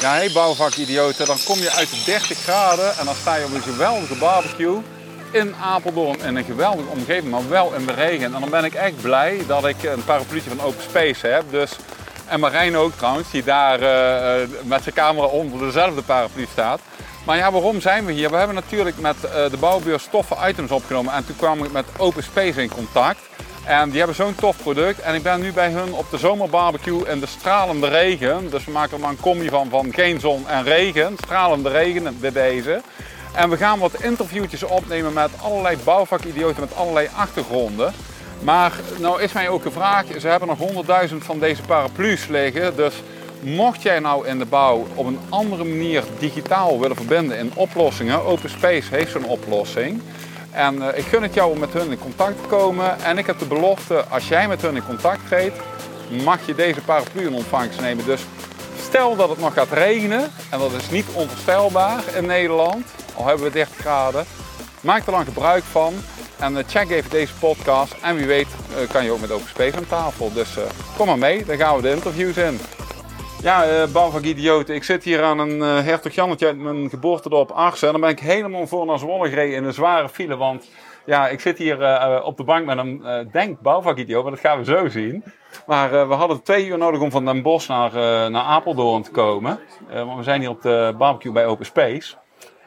Ja, 0.00 0.12
hey 0.12 0.30
bouwvakidioten, 0.32 1.26
dan 1.26 1.36
kom 1.44 1.58
je 1.58 1.70
uit 1.70 1.90
de 1.90 2.02
30 2.04 2.38
graden 2.38 2.96
en 2.98 3.04
dan 3.04 3.14
sta 3.14 3.34
je 3.34 3.44
op 3.44 3.54
een 3.54 3.62
geweldige 3.62 4.14
barbecue 4.14 4.82
in 5.30 5.54
Apeldoorn 5.62 6.20
in 6.20 6.36
een 6.36 6.44
geweldige 6.44 6.88
omgeving, 6.88 7.30
maar 7.30 7.48
wel 7.48 7.74
in 7.74 7.86
de 7.86 7.92
regen. 7.92 8.34
En 8.34 8.40
dan 8.40 8.50
ben 8.50 8.64
ik 8.64 8.74
echt 8.74 9.00
blij 9.02 9.44
dat 9.46 9.66
ik 9.66 9.82
een 9.82 10.04
parapluutje 10.04 10.50
van 10.50 10.60
Open 10.60 10.82
Space 10.82 11.26
heb. 11.26 11.44
Dus, 11.50 11.76
en 12.26 12.40
Marijn 12.40 12.76
ook 12.76 12.92
trouwens, 12.92 13.30
die 13.30 13.44
daar 13.44 13.82
uh, 13.82 14.48
met 14.62 14.82
zijn 14.82 14.94
camera 14.94 15.26
onder 15.26 15.58
dezelfde 15.60 16.02
paraplu 16.02 16.46
staat. 16.52 16.80
Maar 17.24 17.36
ja, 17.36 17.52
waarom 17.52 17.80
zijn 17.80 18.04
we 18.04 18.12
hier? 18.12 18.30
We 18.30 18.36
hebben 18.36 18.54
natuurlijk 18.54 18.98
met 18.98 19.16
uh, 19.24 19.30
de 19.50 19.56
bouwbeurs 19.56 20.06
toffe 20.10 20.36
items 20.48 20.70
opgenomen 20.70 21.12
en 21.12 21.26
toen 21.26 21.36
kwam 21.36 21.64
ik 21.64 21.72
met 21.72 21.86
Open 21.96 22.22
Space 22.22 22.62
in 22.62 22.70
contact. 22.70 23.20
En 23.68 23.88
die 23.88 23.98
hebben 23.98 24.16
zo'n 24.16 24.34
tof 24.34 24.56
product. 24.62 25.00
En 25.00 25.14
ik 25.14 25.22
ben 25.22 25.40
nu 25.40 25.52
bij 25.52 25.70
hun 25.70 25.92
op 25.92 26.10
de 26.10 26.18
zomerbarbecue 26.18 27.08
in 27.08 27.20
de 27.20 27.26
stralende 27.26 27.88
regen. 27.88 28.50
Dus 28.50 28.64
we 28.64 28.70
maken 28.70 28.92
er 28.92 29.00
maar 29.00 29.10
een 29.10 29.20
combi 29.20 29.48
van, 29.48 29.68
van 29.68 29.92
geen 29.92 30.20
zon 30.20 30.48
en 30.48 30.64
regen. 30.64 31.16
Stralende 31.22 31.68
regen 31.68 32.16
bij 32.20 32.32
deze. 32.32 32.80
En 33.34 33.50
we 33.50 33.56
gaan 33.56 33.78
wat 33.78 34.02
interviewtjes 34.02 34.62
opnemen 34.62 35.12
met 35.12 35.30
allerlei 35.42 35.76
bouwvakidioten 35.84 36.60
met 36.60 36.76
allerlei 36.76 37.08
achtergronden. 37.16 37.92
Maar 38.40 38.72
nou 38.98 39.22
is 39.22 39.32
mij 39.32 39.48
ook 39.48 39.62
gevraagd, 39.62 40.20
ze 40.20 40.28
hebben 40.28 40.48
nog 40.48 40.58
100.000 41.08 41.16
van 41.18 41.38
deze 41.38 41.62
paraplu's 41.62 42.26
liggen. 42.26 42.76
Dus 42.76 42.94
mocht 43.40 43.82
jij 43.82 43.98
nou 43.98 44.26
in 44.26 44.38
de 44.38 44.46
bouw 44.46 44.86
op 44.94 45.06
een 45.06 45.18
andere 45.28 45.64
manier 45.64 46.04
digitaal 46.18 46.80
willen 46.80 46.96
verbinden 46.96 47.38
in 47.38 47.52
oplossingen, 47.54 48.24
Open 48.24 48.50
Space 48.50 48.94
heeft 48.94 49.12
zo'n 49.12 49.24
oplossing. 49.24 50.00
En 50.58 50.74
uh, 50.74 50.86
ik 50.94 51.04
gun 51.04 51.22
het 51.22 51.34
jou 51.34 51.50
om 51.50 51.58
met 51.58 51.72
hun 51.72 51.90
in 51.90 51.98
contact 51.98 52.42
te 52.42 52.48
komen. 52.48 53.00
En 53.00 53.18
ik 53.18 53.26
heb 53.26 53.38
de 53.38 53.46
belofte, 53.46 54.04
als 54.04 54.28
jij 54.28 54.48
met 54.48 54.62
hun 54.62 54.76
in 54.76 54.86
contact 54.86 55.26
treedt, 55.26 55.56
mag 56.24 56.46
je 56.46 56.54
deze 56.54 56.80
paraplu 56.80 57.26
in 57.26 57.34
ontvangst 57.34 57.80
nemen. 57.80 58.04
Dus 58.04 58.20
stel 58.80 59.16
dat 59.16 59.28
het 59.28 59.38
nog 59.38 59.54
gaat 59.54 59.72
regenen, 59.72 60.30
en 60.50 60.58
dat 60.58 60.72
is 60.72 60.90
niet 60.90 61.06
onvoorstelbaar 61.12 62.02
in 62.16 62.26
Nederland, 62.26 62.86
al 63.14 63.26
hebben 63.26 63.44
we 63.44 63.52
30 63.52 63.76
graden, 63.76 64.24
maak 64.80 65.06
er 65.06 65.12
dan 65.12 65.24
gebruik 65.24 65.64
van. 65.64 65.94
En 66.38 66.52
uh, 66.52 66.58
check 66.66 66.90
even 66.90 67.10
deze 67.10 67.34
podcast. 67.34 67.94
En 68.02 68.16
wie 68.16 68.26
weet 68.26 68.48
uh, 68.70 68.90
kan 68.90 69.04
je 69.04 69.10
ook 69.10 69.20
met 69.20 69.30
Open 69.30 69.74
aan 69.74 69.86
tafel. 69.86 70.32
Dus 70.32 70.56
kom 70.96 71.06
maar 71.06 71.18
mee, 71.18 71.44
dan 71.44 71.56
gaan 71.56 71.76
we 71.76 71.82
de 71.82 71.90
interviews 71.90 72.36
in. 72.36 72.60
Ja, 73.42 73.66
uh. 73.66 74.58
Ik 74.66 74.84
zit 74.84 75.04
hier 75.04 75.22
aan 75.22 75.38
een 75.38 75.58
uh, 75.58 75.84
hertog 75.84 76.12
Jannetje 76.12 76.46
uit 76.46 76.58
mijn 76.58 76.90
geboortedorp 76.90 77.50
Arsen. 77.50 77.86
En 77.86 77.92
dan 77.92 78.00
ben 78.00 78.10
ik 78.10 78.20
helemaal 78.20 78.66
voor 78.66 78.86
naar 78.86 78.98
Zwolle 78.98 79.28
gereden 79.28 79.56
in 79.56 79.64
een 79.64 79.72
zware 79.72 80.08
file. 80.08 80.36
Want 80.36 80.70
ja, 81.06 81.28
ik 81.28 81.40
zit 81.40 81.58
hier 81.58 81.80
uh, 81.80 82.20
op 82.24 82.36
de 82.36 82.44
bank 82.44 82.66
met 82.66 82.78
een 82.78 83.00
uh, 83.04 83.32
denk 83.32 83.60
bouwvakidioot, 83.60 84.22
maar 84.22 84.32
dat 84.32 84.40
gaan 84.40 84.58
we 84.58 84.64
zo 84.64 84.88
zien. 84.88 85.24
Maar 85.66 86.08
we 86.08 86.14
hadden 86.14 86.42
twee 86.42 86.66
uur 86.66 86.78
nodig 86.78 87.00
om 87.00 87.10
van 87.10 87.24
Den 87.24 87.42
Bosch 87.42 87.68
naar, 87.68 87.92
naar 88.30 88.42
Apeldoorn 88.42 89.02
te 89.02 89.10
komen. 89.10 89.60
want 89.92 90.16
we 90.16 90.22
zijn 90.22 90.40
hier 90.40 90.50
op 90.50 90.62
de 90.62 90.94
barbecue 90.98 91.32
bij 91.32 91.46
Open 91.46 91.66
Space. 91.66 92.14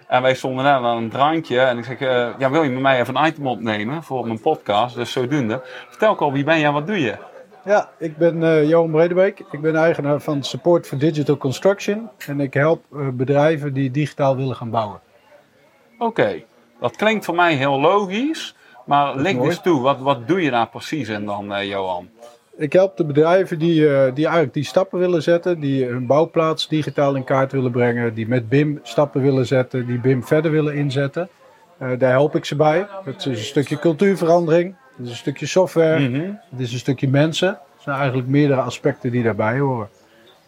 En 0.08 0.22
wij 0.22 0.36
stonden 0.36 0.64
net 0.64 0.74
aan 0.74 0.98
een 0.98 1.10
drankje. 1.10 1.60
En 1.60 1.78
ik 1.78 1.84
zeg, 1.84 2.00
ja, 2.38 2.50
wil 2.52 2.64
je 2.64 2.70
met 2.70 2.82
mij 2.82 3.00
even 3.00 3.16
een 3.16 3.26
item 3.26 3.48
opnemen 3.48 4.04
voor 4.04 4.26
mijn 4.26 4.42
podcast? 4.42 4.96
Dus 4.96 5.12
zodoende. 5.12 5.62
Vertel 5.90 6.18
al, 6.18 6.32
wie 6.32 6.44
ben 6.44 6.60
jij, 6.60 6.72
wat 6.72 6.88
doe 6.88 7.02
je? 7.02 7.31
Ja, 7.66 7.90
ik 7.98 8.18
ben 8.18 8.42
uh, 8.42 8.70
Johan 8.70 8.92
Bredebeek. 8.92 9.44
Ik 9.52 9.62
ben 9.62 9.76
eigenaar 9.76 10.20
van 10.20 10.44
Support 10.44 10.88
for 10.88 10.98
Digital 10.98 11.38
Construction. 11.38 12.10
En 12.28 12.40
ik 12.40 12.54
help 12.54 12.84
uh, 12.94 13.08
bedrijven 13.08 13.74
die 13.74 13.92
digitaal 13.92 14.36
willen 14.36 14.56
gaan 14.56 14.70
bouwen. 14.70 15.00
Oké, 15.94 16.06
okay. 16.06 16.46
dat 16.80 16.96
klinkt 16.96 17.26
voor 17.26 17.36
mij 17.36 17.56
heel 17.56 17.80
logisch. 17.80 18.56
Maar 18.86 19.16
leg 19.16 19.36
eens 19.36 19.62
toe, 19.62 19.82
wat, 19.82 20.00
wat 20.00 20.28
doe 20.28 20.42
je 20.42 20.52
daar 20.52 20.70
precies 20.70 21.10
in 21.10 21.26
dan, 21.26 21.52
uh, 21.52 21.64
Johan? 21.64 22.10
Ik 22.58 22.74
help 22.74 22.98
de 22.98 23.06
bedrijven 23.06 23.60
die, 23.60 23.80
die 24.14 24.26
eigenlijk 24.26 24.54
die 24.54 24.64
stappen 24.64 25.00
willen 25.00 25.24
zetten. 25.24 25.60
Die 25.60 25.86
hun 25.86 26.06
bouwplaats 26.06 26.68
digitaal 26.68 27.16
in 27.16 27.24
kaart 27.24 27.52
willen 27.52 27.72
brengen. 27.72 28.14
Die 28.14 28.28
met 28.28 28.50
BIM 28.50 28.80
stappen 28.84 29.22
willen 29.22 29.46
zetten. 29.46 29.86
Die 29.86 30.00
BIM 30.00 30.24
verder 30.24 30.52
willen 30.52 30.76
inzetten. 30.76 31.30
daar 31.78 32.12
help 32.12 32.36
ik 32.36 32.46
ze 32.46 32.56
bij. 32.56 32.88
Dat 33.06 33.16
is 33.16 33.26
een 33.26 33.38
stukje 33.38 33.80
cultuurverandering. 33.80 34.76
Het 34.96 35.06
is 35.06 35.12
een 35.12 35.18
stukje 35.18 35.46
software, 35.46 36.10
mm 36.10 36.40
het 36.50 36.60
is 36.60 36.74
een 36.74 36.80
stukje 36.80 37.10
mensen. 37.10 37.50
Er 37.50 37.84
zijn 37.84 37.98
eigenlijk 37.98 38.28
meerdere 38.28 38.62
aspecten 38.62 39.12
die 39.12 39.24
daarbij 39.24 39.60
horen. 39.60 39.90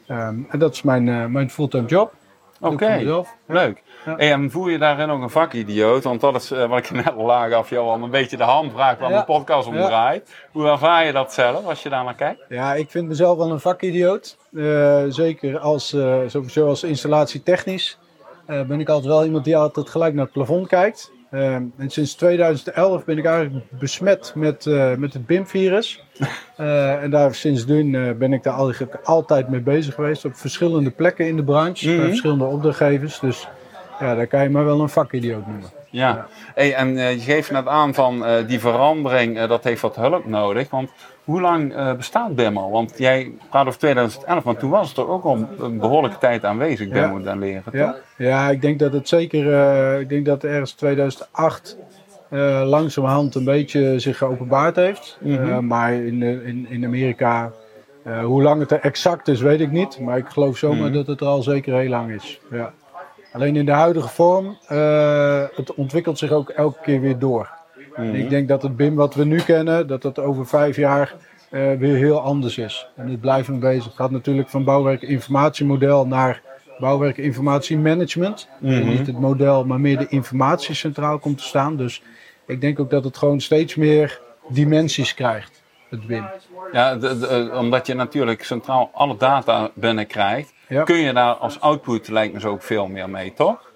Um, 0.08 0.48
en 0.50 0.60
dat 0.60 0.74
is 0.74 0.82
mijn, 0.82 1.08
uh, 1.08 1.26
mijn 1.26 1.50
fulltime 1.50 1.88
job. 1.88 2.14
Oké, 2.60 2.74
okay. 2.74 3.26
leuk. 3.46 3.84
Ja. 4.06 4.18
En 4.18 4.52
voel 4.52 4.68
je 4.68 4.78
daarin 4.78 5.10
ook 5.10 5.22
een 5.22 5.30
vakidioot? 5.30 6.04
Want 6.04 6.22
dat 6.22 6.36
is 6.36 6.52
uh, 6.52 6.66
wat 6.66 6.80
ik 6.80 6.92
net 7.06 7.16
al 7.16 7.26
laag 7.26 7.54
af 7.54 7.70
jou 7.70 7.88
al 7.88 8.04
een 8.04 8.10
beetje 8.10 8.38
de 8.38 8.44
handvraag 8.44 8.98
waar 8.98 9.10
ja. 9.10 9.14
mijn 9.14 9.26
podcast 9.26 9.68
om 9.68 9.76
draait. 9.76 10.36
Hoe 10.52 10.68
ervaar 10.68 11.06
je 11.06 11.12
dat 11.12 11.34
zelf 11.34 11.66
als 11.66 11.84
je 11.84 11.90
daar 11.90 12.04
naar 12.04 12.16
kijkt? 12.16 12.42
Ja, 12.50 12.74
ik 12.74 12.90
vind 12.90 13.08
mezelf 13.08 13.38
wel 13.38 13.52
een 13.52 13.60
vakidioot. 13.60 14.38
Uh, 14.52 15.04
zeker 15.08 15.60
als, 15.60 15.88
sowieso 16.28 16.68
als 16.68 16.84
installatietechnisch. 16.84 17.98
ben 18.46 18.80
ik 18.80 18.90
altijd 18.90 19.14
wel 19.14 19.26
iemand 19.26 19.46
die 19.46 19.58
altijd 19.58 19.90
gelijk 19.90 20.14
naar 20.14 20.24
het 20.24 20.34
plafond 20.34 20.68
kijkt. 20.68 21.12
Uh, 21.34 21.54
en 21.54 21.86
sinds 21.88 22.14
2011 22.16 23.06
ben 23.06 23.18
ik 23.18 23.26
eigenlijk 23.26 23.66
besmet 23.80 24.32
met, 24.36 24.66
uh, 24.66 24.96
met 24.96 25.14
het 25.14 25.26
BIM-virus. 25.26 26.04
Uh, 26.58 26.94
en 27.04 27.10
daar 27.10 27.36
sindsdien 27.36 27.94
uh, 27.94 28.12
ben 28.12 28.34
ik 28.34 28.44
daar 28.44 28.60
eigenlijk 28.60 28.96
altijd 29.04 29.50
mee 29.50 29.60
bezig 29.60 29.94
geweest. 29.94 30.26
Op 30.26 30.36
verschillende 30.36 30.90
plekken 30.90 31.28
in 31.28 31.36
de 31.36 31.44
branche, 31.44 31.86
mm 31.86 31.92
-hmm. 31.92 32.00
bij 32.00 32.10
verschillende 32.10 32.46
opdrachtgevers. 32.46 33.20
Dus 33.20 33.48
ja, 34.00 34.16
daar 34.16 34.28
kan 34.28 34.44
je 34.44 34.50
maar 34.50 34.66
wel 34.66 34.82
een 34.82 34.90
vakidioot 34.90 35.48
noemen. 35.48 35.70
Ja, 35.90 36.10
ja. 36.10 36.28
Hey, 36.56 36.74
en 36.74 36.96
je 36.98 37.20
geeft 37.20 37.52
net 37.52 37.68
aan 37.68 37.94
van 37.94 38.26
die 38.48 38.60
verandering, 38.60 39.46
dat 39.46 39.64
heeft 39.64 39.82
wat 39.82 39.96
hulp 39.96 40.26
nodig. 40.26 40.70
Want 40.70 40.90
hoe 41.24 41.42
lang 41.42 41.76
uh, 41.76 41.94
bestaat 41.94 42.56
al? 42.56 42.72
Want 42.72 42.94
jij 42.98 43.32
praat 43.50 43.68
over 43.68 43.80
2011, 43.80 44.44
maar 44.44 44.58
toen 44.58 44.70
was 44.70 44.86
het 44.86 44.96
toch 44.96 45.08
ook 45.08 45.24
al 45.24 45.48
een 45.60 45.78
behoorlijke 45.78 46.18
tijd 46.18 46.46
aanwezig, 46.46 46.94
ja. 46.94 47.08
moet 47.08 47.24
dan 47.24 47.40
leren, 47.40 47.64
toch? 47.64 47.74
Ja. 47.74 47.96
ja, 48.18 48.50
ik 48.50 48.62
denk 48.62 48.80
dat 48.80 48.94
het 48.94 49.08
zeker, 49.08 49.46
uh, 49.46 50.00
ik 50.00 50.10
denk 50.10 50.26
dat 50.26 50.44
ergens 50.44 50.72
2008 50.72 51.78
uh, 52.30 52.64
langzamerhand 52.66 53.36
een 53.36 53.44
beetje 53.44 54.00
zich 54.00 54.18
geopenbaard 54.18 54.76
heeft. 54.76 55.18
Mm 55.22 55.36
-hmm. 55.36 55.68
maar 55.68 55.94
in, 55.94 56.24
in, 56.24 56.68
in 56.70 56.86
Amerika, 56.86 57.52
hoe 58.24 58.44
lang 58.44 58.60
het 58.60 58.72
er 58.72 58.80
exact 58.80 59.28
is, 59.28 59.42
weet 59.42 59.60
ik 59.60 59.72
niet. 59.72 60.00
Maar 60.00 60.18
ik 60.18 60.28
geloof 60.28 60.58
zomaar 60.58 60.78
mm 60.78 60.84
-hmm. 60.84 60.94
dat 60.94 61.08
het 61.08 61.22
er 61.22 61.28
al 61.28 61.42
zeker 61.42 61.78
heel 61.78 61.90
lang 61.90 62.12
is. 62.12 62.40
Ja. 62.52 62.74
Alleen 63.34 63.56
in 63.56 63.66
de 63.66 63.72
huidige 63.72 64.08
vorm, 64.08 64.58
het 65.56 65.74
ontwikkelt 65.76 66.18
zich 66.18 66.32
ook 66.32 66.50
elke 66.50 66.80
keer 66.82 67.02
weer 67.02 67.20
door. 67.20 67.50
Mm-hmm. 67.96 68.16
Ik 68.16 68.30
denk 68.30 68.48
dat 68.48 68.62
het 68.62 68.76
BIM 68.76 68.96
wat 68.96 69.16
we 69.16 69.26
nu 69.26 69.40
kennen, 69.40 69.88
dat 69.88 70.02
dat 70.02 70.20
over 70.20 70.48
vijf 70.48 70.76
jaar 70.76 71.14
uh, 71.52 71.74
weer 71.74 71.96
heel 71.96 72.20
anders 72.20 72.58
is. 72.58 72.88
En 72.96 73.10
het 73.10 73.22
blijft 73.22 73.50
me 73.50 73.58
bezig. 73.58 73.86
Het 73.86 73.96
gaat 73.96 74.12
natuurlijk 74.12 74.50
van 74.50 74.64
bouwwerk 74.64 75.02
informatiemodel 75.02 76.08
naar 76.08 76.42
bouwwerk 76.80 77.18
informatiemanagement. 77.18 78.48
Mm-hmm. 78.60 78.90
Niet 78.90 79.08
het 79.08 79.20
model, 79.20 79.66
maar 79.66 79.80
meer 79.80 79.98
de 79.98 80.08
informatie 80.08 80.76
centraal 80.76 81.20
komt 81.20 81.38
te 81.38 81.44
staan. 81.44 81.78
Dus 81.78 82.02
ik 82.48 82.62
denk 82.62 82.80
ook 82.80 82.90
dat 82.90 83.04
het 83.04 83.18
gewoon 83.18 83.42
steeds 83.42 83.76
meer 83.76 84.22
dimensies 84.48 85.14
krijgt, 85.14 85.64
het 85.90 86.08
BIM. 86.08 86.26
Ja, 86.72 86.96
de, 86.96 87.20
de, 87.20 87.52
omdat 87.58 87.88
je 87.88 87.94
natuurlijk 87.94 88.44
centraal 88.44 88.90
alle 88.94 89.18
data 89.18 89.72
binnenkrijgt, 89.74 90.54
ja. 90.68 90.84
kun 90.84 90.98
je 90.98 91.14
daar 91.14 91.34
als 91.34 91.60
output 91.60 92.08
lijkt 92.08 92.34
me 92.34 92.40
zo 92.40 92.50
ook 92.50 92.62
veel 92.62 92.88
meer 92.88 93.10
mee, 93.10 93.34
toch? 93.34 93.72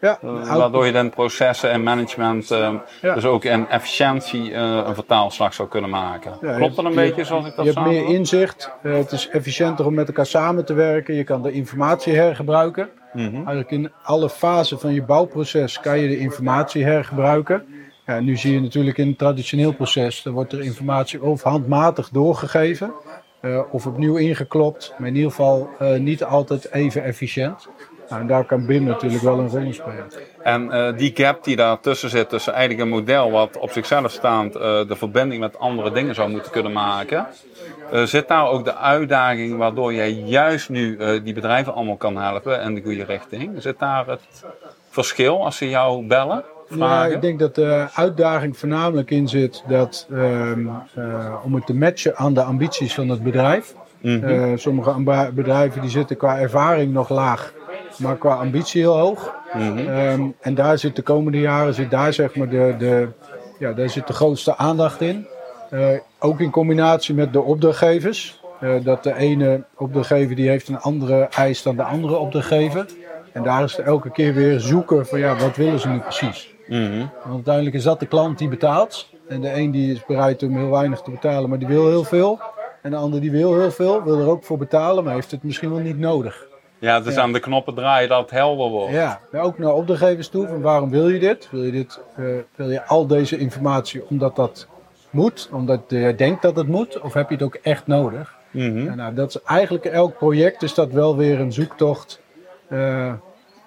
Ja, 0.00 0.18
uh, 0.24 0.56
waardoor 0.56 0.86
je 0.86 0.92
dan 0.92 1.10
processen 1.10 1.70
en 1.70 1.82
management, 1.82 2.48
ja. 2.48 3.14
dus 3.14 3.24
ook 3.24 3.44
in 3.44 3.68
efficiëntie, 3.68 4.50
uh, 4.50 4.82
een 4.86 4.94
vertaalslag 4.94 5.54
zou 5.54 5.68
kunnen 5.68 5.90
maken. 5.90 6.38
Ja, 6.40 6.56
Klopt 6.56 6.76
dat 6.76 6.84
een 6.84 6.90
je, 6.90 6.96
beetje 6.96 7.24
zoals 7.24 7.46
ik 7.46 7.56
dat 7.56 7.64
Je 7.64 7.72
hebt 7.72 7.86
meer 7.86 8.04
inzicht, 8.06 8.70
het 8.82 9.12
is 9.12 9.28
efficiënter 9.28 9.86
om 9.86 9.94
met 9.94 10.08
elkaar 10.08 10.26
samen 10.26 10.64
te 10.64 10.74
werken, 10.74 11.14
je 11.14 11.24
kan 11.24 11.42
de 11.42 11.52
informatie 11.52 12.14
hergebruiken. 12.14 12.88
Mm 13.12 13.26
-hmm. 13.26 13.34
Eigenlijk 13.34 13.70
in 13.70 13.92
alle 14.02 14.30
fasen 14.30 14.80
van 14.80 14.94
je 14.94 15.02
bouwproces 15.02 15.80
kan 15.80 15.98
je 15.98 16.08
de 16.08 16.18
informatie 16.18 16.84
hergebruiken. 16.84 17.64
Ja, 18.06 18.20
nu 18.20 18.36
zie 18.36 18.52
je 18.52 18.60
natuurlijk 18.60 18.98
in 18.98 19.08
het 19.08 19.18
traditioneel 19.18 19.72
proces, 19.72 20.22
dan 20.22 20.32
wordt 20.32 20.52
er 20.52 20.62
informatie 20.62 21.22
of 21.22 21.42
handmatig 21.42 22.08
doorgegeven. 22.08 22.92
of 23.70 23.86
opnieuw 23.86 24.16
ingeklopt, 24.16 24.94
maar 24.98 25.08
in 25.08 25.16
ieder 25.16 25.30
geval 25.30 25.70
niet 25.98 26.24
altijd 26.24 26.72
even 26.72 27.02
efficiënt. 27.04 27.68
Nou, 28.08 28.20
en 28.20 28.26
daar 28.26 28.44
kan 28.44 28.66
BIM 28.66 28.84
natuurlijk 28.84 29.22
wel 29.22 29.38
een 29.38 29.48
rol 29.48 29.60
in 29.60 29.74
spelen. 29.74 30.06
En 30.42 30.64
uh, 30.64 30.96
die 30.96 31.12
gap 31.14 31.44
die 31.44 31.56
daartussen 31.56 32.10
zit, 32.10 32.28
tussen 32.28 32.52
eigenlijk 32.52 32.82
een 32.82 32.96
model 32.96 33.30
wat 33.30 33.58
op 33.58 33.70
zichzelf 33.70 34.10
staand 34.10 34.56
uh, 34.56 34.60
de 34.62 34.96
verbinding 34.96 35.40
met 35.40 35.58
andere 35.58 35.92
dingen 35.92 36.14
zou 36.14 36.30
moeten 36.30 36.52
kunnen 36.52 36.72
maken. 36.72 37.26
Uh, 37.92 38.02
zit 38.02 38.28
daar 38.28 38.48
ook 38.48 38.64
de 38.64 38.76
uitdaging 38.76 39.56
waardoor 39.56 39.94
jij 39.94 40.10
juist 40.10 40.68
nu 40.68 40.98
die 41.22 41.34
bedrijven 41.34 41.74
allemaal 41.74 41.96
kan 41.96 42.16
helpen 42.16 42.60
in 42.60 42.74
de 42.74 42.82
goede 42.82 43.04
richting? 43.04 43.62
Zit 43.62 43.78
daar 43.78 44.06
het 44.06 44.44
verschil 44.90 45.44
als 45.44 45.56
ze 45.56 45.68
jou 45.68 46.06
bellen? 46.06 46.44
Vragen? 46.68 47.08
Ja, 47.08 47.14
ik 47.14 47.20
denk 47.20 47.38
dat 47.38 47.54
de 47.54 47.86
uitdaging 47.94 48.58
voornamelijk 48.58 49.10
in 49.10 49.28
zit 49.28 49.62
dat, 49.68 50.06
ehm, 50.12 50.66
om 51.44 51.54
het 51.54 51.66
te 51.66 51.74
matchen 51.74 52.16
aan 52.16 52.34
de 52.34 52.42
ambities 52.42 52.94
van 52.94 53.08
het 53.08 53.22
bedrijf. 53.22 53.74
Mm 54.00 54.22
-hmm. 54.22 54.58
sommige 54.58 55.30
bedrijven 55.34 55.80
die 55.80 55.90
zitten 55.90 56.16
qua 56.16 56.38
ervaring 56.38 56.92
nog 56.92 57.08
laag 57.08 57.52
maar 57.98 58.16
qua 58.16 58.34
ambitie 58.34 58.80
heel 58.80 58.98
hoog. 58.98 59.34
Mm 59.52 59.76
-hmm. 59.76 59.88
um, 59.88 60.34
en 60.40 60.54
daar 60.54 60.78
zit 60.78 60.96
de 60.96 61.02
komende 61.02 61.40
jaren 61.40 61.74
zit 61.74 61.90
daar 61.90 62.12
zeg 62.12 62.34
maar 62.34 62.48
de, 62.48 62.74
de, 62.78 63.08
ja, 63.58 63.72
daar 63.72 63.88
zit 63.88 64.06
de 64.06 64.12
grootste 64.12 64.56
aandacht 64.56 65.00
in. 65.00 65.26
Uh, 65.72 65.88
ook 66.18 66.40
in 66.40 66.50
combinatie 66.50 67.14
met 67.14 67.32
de 67.32 67.42
opdrachtgevers. 67.42 68.40
dat 68.82 69.02
de 69.02 69.14
ene 69.14 69.64
opdrachtgever 69.76 70.36
die 70.36 70.48
heeft 70.48 70.68
een 70.68 70.80
andere 70.80 71.28
eis 71.30 71.62
dan 71.62 71.76
de 71.76 71.82
andere 71.82 72.16
opdrachtgever. 72.16 72.86
En 73.32 73.42
daar 73.42 73.64
is 73.64 73.76
het 73.76 73.86
elke 73.86 74.10
keer 74.10 74.34
weer 74.34 74.60
zoeken 74.60 75.06
van 75.06 75.18
ja, 75.18 75.36
wat 75.36 75.56
willen 75.56 75.80
ze 75.80 75.88
nu 75.88 75.98
precies? 75.98 76.54
Mhm. 76.66 76.98
Want 76.98 77.34
uiteindelijk 77.34 77.76
is 77.76 77.82
dat 77.82 78.00
de 78.00 78.06
klant 78.06 78.38
die 78.38 78.48
betaalt. 78.48 79.08
En 79.28 79.40
de 79.40 79.54
een 79.54 79.70
die 79.70 79.92
is 79.92 80.04
bereid 80.04 80.42
om 80.42 80.56
heel 80.56 80.70
weinig 80.70 81.00
te 81.00 81.10
betalen, 81.10 81.48
maar 81.48 81.58
die 81.58 81.68
wil 81.68 81.88
heel 81.88 82.04
veel. 82.04 82.40
En 82.82 82.90
de 82.90 82.96
ander 82.96 83.20
die 83.20 83.30
wil 83.30 83.58
heel 83.58 83.70
veel, 83.70 84.02
wil 84.02 84.20
er 84.20 84.28
ook 84.28 84.44
voor 84.44 84.58
betalen, 84.58 85.04
maar 85.04 85.14
heeft 85.14 85.30
het 85.30 85.42
misschien 85.42 85.70
wel 85.70 85.80
niet 85.80 85.98
nodig. 85.98 86.46
Ja, 86.78 87.00
dus 87.00 87.14
Ja. 87.14 87.22
aan 87.22 87.32
de 87.32 87.40
knoppen 87.40 87.74
draaien 87.74 88.08
dat 88.08 88.20
het 88.20 88.30
helder 88.30 88.68
wordt. 88.68 88.92
Ja, 88.92 89.20
maar 89.32 89.42
ook 89.42 89.58
naar 89.58 89.72
opdrachtgevers 89.72 90.28
toe. 90.28 90.46
Van 90.46 90.60
waarom 90.60 90.90
wil 90.90 91.08
je 91.08 91.18
dit? 91.18 91.48
Wil 91.50 91.62
je, 91.62 91.72
dit, 91.72 92.00
eh, 92.16 92.24
wil 92.54 92.70
je 92.70 92.84
al 92.86 93.06
deze 93.06 93.38
informatie 93.38 94.08
omdat 94.08 94.36
dat 94.36 94.66
moet? 95.10 95.48
Omdat 95.52 95.80
je 95.88 96.14
denkt 96.16 96.42
dat 96.42 96.56
het 96.56 96.68
moet? 96.68 97.00
Of 97.00 97.14
heb 97.14 97.28
je 97.28 97.34
het 97.34 97.44
ook 97.44 97.54
echt 97.62 97.86
nodig? 97.86 98.34
Mhm. 98.50 98.88
En 98.88 98.96
nou, 98.96 99.14
dat 99.14 99.28
is 99.28 99.42
eigenlijk 99.42 99.84
elk 99.84 100.16
project 100.18 100.62
is 100.62 100.74
dat 100.74 100.90
wel 100.92 101.16
weer 101.16 101.40
een 101.40 101.52
zoektocht. 101.52 102.20
Eh, 102.68 103.12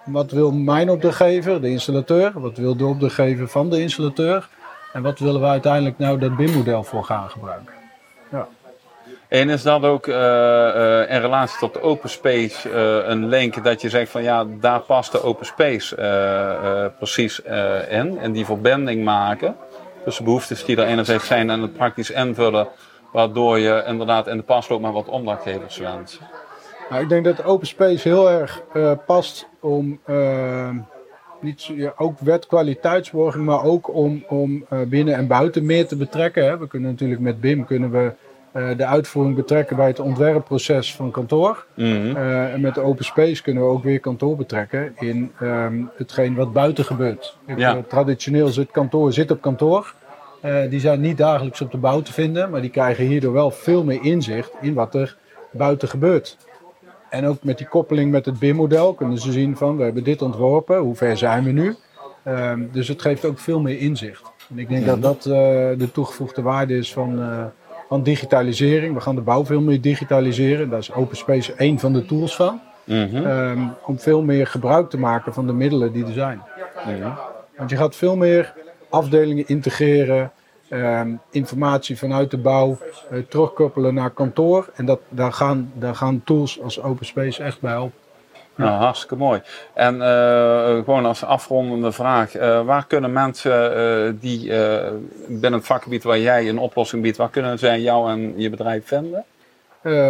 wat 0.06 0.32
wil 0.32 0.52
mijn 0.52 0.90
opdrachtgever, 0.90 1.62
de 1.62 1.70
installateur? 1.70 2.32
Wat 2.36 2.58
wil 2.58 2.76
de 2.78 2.86
opdrachtgever 2.86 3.48
van 3.48 3.70
de 3.70 3.82
installateur? 3.82 4.50
En 4.94 5.02
wat 5.02 5.20
willen 5.20 5.42
we 5.42 5.48
uiteindelijk 5.48 5.98
nou 5.98 6.18
dat 6.20 6.36
BIM-model 6.36 6.84
voor 6.84 7.04
gaan 7.04 7.30
gebruiken? 7.30 7.74
En 9.30 9.50
is 9.50 9.64
dat 9.64 9.84
ook 9.84 10.08
eh, 10.08 11.02
eh, 11.02 11.12
in 11.12 11.22
relatie 11.22 11.58
tot 11.60 11.82
open 11.82 12.10
space 12.10 12.70
eh, 12.70 13.10
een 13.10 13.28
link 13.28 13.64
dat 13.64 13.82
je 13.82 13.90
zegt 13.90 14.12
van 14.12 14.24
ja, 14.24 14.46
daar 14.60 14.80
past 14.80 15.12
de 15.12 15.24
open 15.24 15.46
space 15.46 15.96
precies 16.98 17.40
in. 17.90 18.18
En 18.20 18.32
die 18.32 18.46
verbinding 18.46 19.04
maken 19.04 19.56
tussen 20.04 20.24
behoeftes 20.24 20.66
die 20.66 20.78
er 20.78 20.88
enerzijds 20.88 21.28
zijn 21.28 21.50
en 21.50 21.62
het 21.62 21.74
praktisch 21.74 22.12
invullen. 22.12 22.68
Waardoor 23.12 23.60
je 23.60 23.84
inderdaad 23.88 24.28
in 24.28 24.38
de 24.38 24.44
pas 24.44 24.70
loopt 24.70 24.82
met 24.82 24.94
wat 24.94 25.08
opdrachtgevers 25.08 25.78
wensen. 25.78 26.22
Nou, 26.90 27.02
ik 27.02 27.10
denk 27.10 27.26
dat 27.26 27.44
open 27.44 27.68
space 27.68 28.08
heel 28.08 28.30
erg 28.30 28.62
past 29.06 29.48
om 29.60 30.00
niet 31.40 31.72
ook 31.98 32.20
wetkwaliteitsborging, 32.20 33.46
maar 33.46 33.64
ook 33.64 33.94
om, 33.94 34.24
om 34.28 34.66
binnen 34.88 35.16
en 35.16 35.28
buiten 35.28 35.66
meer 35.66 35.88
te 35.88 35.96
betrekken. 35.96 36.60
We 36.60 36.68
kunnen 36.68 36.90
natuurlijk 36.90 37.22
met 37.22 37.42
BIM 37.42 37.66
kunnen 37.66 37.92
we 37.92 38.12
de 38.54 38.86
uitvoering 38.86 39.36
betrekken 39.36 39.76
bij 39.76 39.88
het 39.88 40.00
ontwerpproces 40.00 40.96
van 40.96 41.12
kantoor. 41.12 41.66
Mhm. 41.76 42.16
Eh, 42.16 42.54
en 42.54 42.62
met 42.62 42.76
de 42.76 42.82
open 42.82 43.06
space 43.06 43.44
kunnen 43.44 43.64
we 43.64 43.70
ook 43.70 43.84
weer 43.84 44.00
kantoor 44.00 44.36
betrekken 44.36 44.92
in 45.00 45.32
ehm, 45.40 45.84
hetgeen 45.96 46.36
wat 46.36 46.54
buiten 46.54 46.86
gebeurt. 46.86 47.38
Ja. 47.56 47.76
eh, 47.76 47.84
traditioneel 47.88 48.48
zit 48.48 48.72
kantoor 48.72 49.14
zit 49.14 49.32
op 49.32 49.42
kantoor. 49.42 49.94
Eh, 50.42 50.70
die 50.70 50.80
zijn 50.80 51.02
niet 51.02 51.18
dagelijks 51.18 51.62
op 51.62 51.72
de 51.72 51.78
bouw 51.78 52.02
te 52.02 52.14
vinden, 52.14 52.50
maar 52.50 52.62
die 52.62 52.70
krijgen 52.70 53.06
hierdoor 53.06 53.34
wel 53.34 53.52
veel 53.52 53.84
meer 53.84 54.04
inzicht 54.04 54.52
in 54.62 54.74
wat 54.74 54.96
er 54.96 55.18
buiten 55.52 55.88
gebeurt. 55.88 56.38
En 57.10 57.26
ook 57.26 57.44
met 57.44 57.58
die 57.58 57.68
koppeling 57.68 58.12
met 58.12 58.26
het 58.26 58.40
BIM-model 58.40 58.94
kunnen 58.94 59.18
ze 59.18 59.32
zien 59.32 59.58
van 59.58 59.78
we 59.78 59.84
hebben 59.84 60.04
dit 60.04 60.22
ontworpen, 60.22 60.78
hoe 60.78 60.96
ver 60.96 61.18
zijn 61.18 61.44
we 61.44 61.52
nu? 61.52 61.76
Ehm, 62.24 62.64
dus 62.72 62.88
het 62.88 63.02
geeft 63.02 63.26
ook 63.26 63.40
veel 63.40 63.62
meer 63.62 63.80
inzicht. 63.80 64.32
En 64.50 64.60
ik 64.60 64.70
denk 64.70 64.86
dat 64.86 65.02
dat 65.02 65.26
eh, 65.26 65.32
de 65.78 65.90
toegevoegde 65.94 66.42
waarde 66.42 66.78
is 66.78 66.94
van, 66.94 67.22
eh, 67.22 67.46
van 67.90 68.04
digitalisering. 68.04 68.94
We 68.94 69.02
gaan 69.02 69.16
de 69.16 69.22
bouw 69.22 69.46
veel 69.46 69.62
meer 69.62 69.82
digitaliseren. 69.82 70.70
Daar 70.70 70.80
is 70.80 70.94
Open 70.94 71.18
Space 71.18 71.54
één 71.54 71.80
van 71.80 71.94
de 71.94 72.06
tools 72.06 72.36
van. 72.36 72.62
Mhm. 72.84 73.26
Ehm, 73.26 73.60
om 73.86 74.00
veel 74.00 74.22
meer 74.22 74.48
gebruik 74.48 74.90
te 74.90 74.98
maken 74.98 75.34
van 75.34 75.48
de 75.48 75.54
middelen 75.54 75.92
die 75.92 76.06
er 76.06 76.14
zijn. 76.14 76.42
Want 77.58 77.70
je 77.70 77.78
gaat 77.78 77.96
veel 77.96 78.16
meer 78.16 78.54
afdelingen 78.90 79.48
integreren, 79.48 80.32
ehm, 80.70 81.10
informatie 81.32 81.98
vanuit 81.98 82.32
de 82.32 82.38
bouw 82.38 82.78
eh, 83.12 83.20
terugkoppelen 83.30 83.94
naar 83.94 84.10
kantoor. 84.10 84.70
En 84.76 84.86
dat, 84.86 85.00
daar, 85.10 85.34
gaan, 85.34 85.72
daar 85.74 85.96
gaan 85.96 86.22
tools 86.24 86.62
als 86.62 86.82
Open 86.82 87.06
Space 87.06 87.44
echt 87.44 87.62
bij 87.62 87.72
helpen. 87.72 88.09
Nou, 88.66 88.82
hartstikke 88.82 89.16
mooi. 89.16 89.42
En 89.74 90.02
eh, 90.02 90.84
gewoon 90.84 91.06
als 91.06 91.24
afrondende 91.24 91.92
vraag, 91.92 92.36
eh, 92.36 92.66
waar 92.66 92.86
kunnen 92.88 93.14
mensen 93.14 93.76
eh, 93.76 94.14
die 94.20 94.48
binnen 95.28 95.60
het 95.60 95.66
vakgebied 95.66 96.04
waar 96.04 96.20
jij 96.20 96.50
een 96.50 96.60
oplossing 96.60 97.02
biedt, 97.02 97.18
waar 97.18 97.30
kunnen 97.30 97.60
zij 97.60 97.82
jou 97.82 98.12
en 98.12 98.34
je 98.36 98.50
bedrijf 98.50 98.88
vinden? 98.88 99.26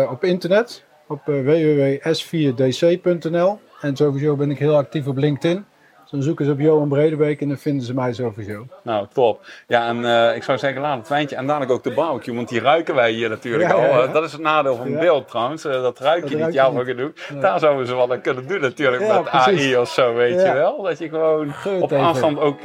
Op 0.09 0.23
internet, 0.23 0.83
op 1.09 1.27
eh, 1.27 1.35
www.s4dc.nl. 1.43 3.59
En 3.81 3.95
sowieso 3.95 4.35
ben 4.35 4.51
ik 4.51 4.59
heel 4.59 4.75
actief 4.75 5.07
op 5.07 5.17
LinkedIn. 5.17 5.65
Dan 6.11 6.21
zoeken 6.23 6.45
ze 6.45 6.51
op 6.51 6.59
Johan 6.59 6.87
Bredebeek 6.87 7.41
en 7.41 7.47
dan 7.47 7.57
vinden 7.57 7.85
ze 7.85 7.93
mij 7.93 8.13
sowieso. 8.13 8.65
Nou, 8.83 9.07
top. 9.13 9.41
Ja, 9.67 9.87
en 9.87 10.05
eh, 10.05 10.35
ik 10.35 10.43
zou 10.43 10.57
zeggen, 10.57 10.81
laat 10.81 10.97
het 10.97 11.07
wijntje 11.07 11.35
en 11.35 11.47
dadelijk 11.47 11.71
ook 11.71 11.83
de 11.83 11.91
barbecue, 11.93 12.35
want 12.35 12.49
die 12.49 12.59
ruiken 12.61 12.95
wij 12.95 13.11
hier 13.11 13.29
natuurlijk 13.29 13.69
Ja, 13.69 13.75
al. 13.75 13.81
ja, 13.81 13.87
ja. 13.87 14.03
Eh, 14.03 14.13
Dat 14.13 14.23
is 14.23 14.31
het 14.31 14.41
nadeel 14.41 14.75
van 14.75 14.93
beeld 14.99 15.27
trouwens, 15.27 15.65
eh, 15.65 15.71
dat 15.71 15.99
ruik 15.99 16.21
Dat 16.21 16.29
je 16.29 16.35
niet 16.35 16.45
niet. 16.45 16.83
genoeg. 16.85 17.11
Nee. 17.31 17.41
Daar 17.41 17.59
zouden 17.59 17.87
ze 17.87 17.95
wel 17.95 18.11
aan 18.11 18.21
kunnen 18.21 18.47
doen 18.47 18.61
natuurlijk 18.61 19.07
met 19.07 19.23
precies. 19.23 19.65
AI 19.65 19.77
of 19.77 19.89
zo, 19.89 20.13
weet 20.13 20.41
je 20.41 20.53
wel. 20.53 20.81
Dat 20.81 20.97
je 20.99 21.09
gewoon 21.09 21.53
Geurt 21.53 21.81
op 21.81 21.91
even. 21.91 22.05
afstand 22.05 22.39
ook 22.39 22.61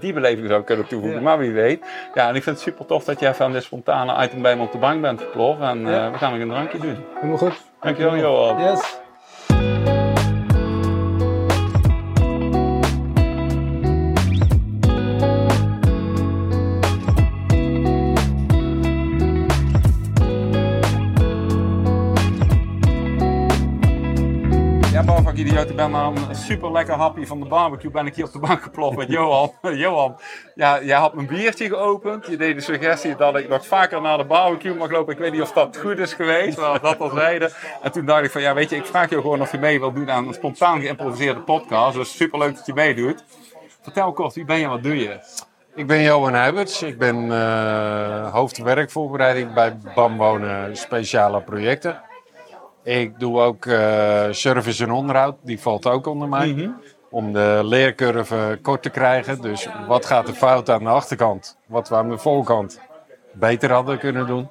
die 0.00 0.12
beleving 0.12 0.48
zou 0.48 0.62
kunnen 0.62 0.86
toevoegen, 0.86 1.22
maar 1.22 1.38
wie 1.38 1.52
weet. 1.52 1.84
Ja, 2.14 2.28
en 2.28 2.34
ik 2.34 2.42
vind 2.42 2.56
het 2.56 2.64
super 2.64 2.86
tof 2.86 3.04
dat 3.04 3.20
jij 3.20 3.34
van 3.34 3.52
dit 3.52 3.62
spontane 3.62 4.24
item 4.24 4.42
bij 4.42 4.56
me 4.56 4.62
op 4.62 4.72
de 4.72 4.78
bank 4.78 5.00
bent 5.00 5.20
geploffen 5.20 5.66
en 5.66 5.84
we 6.12 6.18
gaan 6.18 6.32
nog 6.32 6.40
een 6.40 6.48
drankje 6.48 6.78
doen. 6.78 6.96
Helemaal 7.14 7.36
goed. 7.38 7.62
Dankjewel, 7.80 8.16
Johan. 8.16 8.62
Yes. 8.62 9.00
Barbecue 25.32 25.52
idioot. 25.52 25.70
Ik 25.70 25.76
ben 25.76 25.90
na 25.90 26.06
een 26.28 26.34
super 26.34 26.72
lekker 26.72 26.94
happy 26.94 27.26
van 27.26 27.40
de 27.40 27.46
barbecue 27.46 27.90
ben 27.90 28.06
ik 28.06 28.14
hier 28.14 28.24
op 28.24 28.32
de 28.32 28.38
bank 28.38 28.62
geploft 28.62 28.96
met 28.96 29.08
Johan. 29.08 29.52
Johan, 29.84 30.18
ja, 30.54 30.82
jij 30.82 30.96
had 30.96 31.14
mijn 31.14 31.26
biertje 31.26 31.68
geopend. 31.68 32.26
Je 32.26 32.36
deed 32.36 32.54
de 32.54 32.60
suggestie 32.60 33.16
dat 33.16 33.36
ik 33.36 33.48
nog 33.48 33.66
vaker 33.66 34.00
naar 34.00 34.18
de 34.18 34.24
barbecue 34.24 34.74
mag 34.74 34.90
lopen. 34.90 35.12
Ik 35.12 35.18
weet 35.18 35.32
niet 35.32 35.42
of 35.42 35.52
dat 35.52 35.76
goed 35.76 35.98
is 35.98 36.12
geweest, 36.12 36.58
maar 36.58 36.80
dat 36.80 36.96
was 36.96 37.12
reden. 37.12 37.50
En 37.82 37.92
toen 37.92 38.06
dacht 38.06 38.24
ik 38.24 38.30
van, 38.30 38.40
ja 38.40 38.54
weet 38.54 38.70
je, 38.70 38.76
ik 38.76 38.86
vraag 38.86 39.10
je 39.10 39.14
gewoon 39.20 39.40
of 39.40 39.52
je 39.52 39.58
mee 39.58 39.78
wilt 39.78 39.94
doen 39.94 40.10
aan 40.10 40.26
een 40.26 40.34
spontaan 40.34 40.80
geïmproviseerde 40.80 41.40
podcast. 41.40 41.96
Dus 41.96 42.16
super 42.16 42.38
leuk 42.38 42.56
dat 42.56 42.66
je 42.66 42.74
meedoet. 42.74 43.24
Vertel 43.82 44.12
kort, 44.12 44.34
wie 44.34 44.44
ben 44.44 44.58
je 44.58 44.64
en 44.64 44.70
wat 44.70 44.82
doe 44.82 44.96
je? 44.96 45.18
Ik 45.74 45.86
ben 45.86 46.02
Johan 46.02 46.34
Huiberts. 46.34 46.82
Ik 46.82 46.98
ben 46.98 47.32
eh 47.32 48.32
hoofd 48.32 48.58
werkvoorbereiding 48.58 49.54
bij 49.54 49.76
BAM 49.94 50.16
Wonen 50.16 50.76
Speciale 50.76 51.42
Projecten. 51.42 52.00
Ik 52.82 53.18
doe 53.18 53.40
ook 53.40 53.66
eh, 53.66 54.26
service 54.30 54.84
en 54.84 54.90
onderhoud. 54.90 55.36
Die 55.42 55.60
valt 55.60 55.86
ook 55.86 56.06
onder 56.06 56.28
mij. 56.28 56.70
Om 57.10 57.32
de 57.32 57.60
leercurve 57.64 58.58
kort 58.62 58.82
te 58.82 58.90
krijgen. 58.90 59.40
Dus 59.40 59.68
wat 59.86 60.06
gaat 60.06 60.28
er 60.28 60.34
fout 60.34 60.70
aan 60.70 60.84
de 60.84 60.88
achterkant? 60.88 61.58
Wat 61.66 61.88
we 61.88 61.94
aan 61.94 62.08
de 62.08 62.18
voorkant 62.18 62.80
beter 63.32 63.72
hadden 63.72 63.98
kunnen 63.98 64.26
doen. 64.26 64.48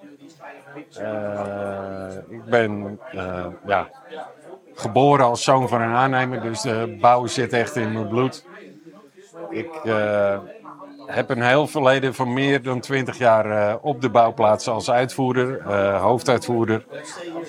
Eh, 0.93 2.17
ik 2.29 2.45
ben 2.45 2.99
eh, 3.11 3.45
ja, 3.65 3.89
geboren 4.73 5.25
als 5.25 5.43
zoon 5.43 5.69
van 5.69 5.81
een 5.81 5.93
aannemer. 5.93 6.41
Dus 6.41 6.61
de 6.61 6.97
bouw 7.01 7.25
zit 7.25 7.53
echt 7.53 7.75
in 7.75 7.91
mijn 7.91 8.07
bloed. 8.07 8.45
Ik 9.49 9.69
heb 11.13 11.29
een 11.29 11.41
heel 11.41 11.67
verleden 11.67 12.13
van 12.13 12.33
meer 12.33 12.61
dan 12.61 12.79
20 12.79 13.17
jaar 13.17 13.45
eh, 13.45 13.75
op 13.81 14.01
de 14.01 14.09
bouwplaats 14.09 14.67
als 14.67 14.91
uitvoerder, 14.91 15.59
eh, 15.59 16.01
hoofduitvoerder. 16.01 16.85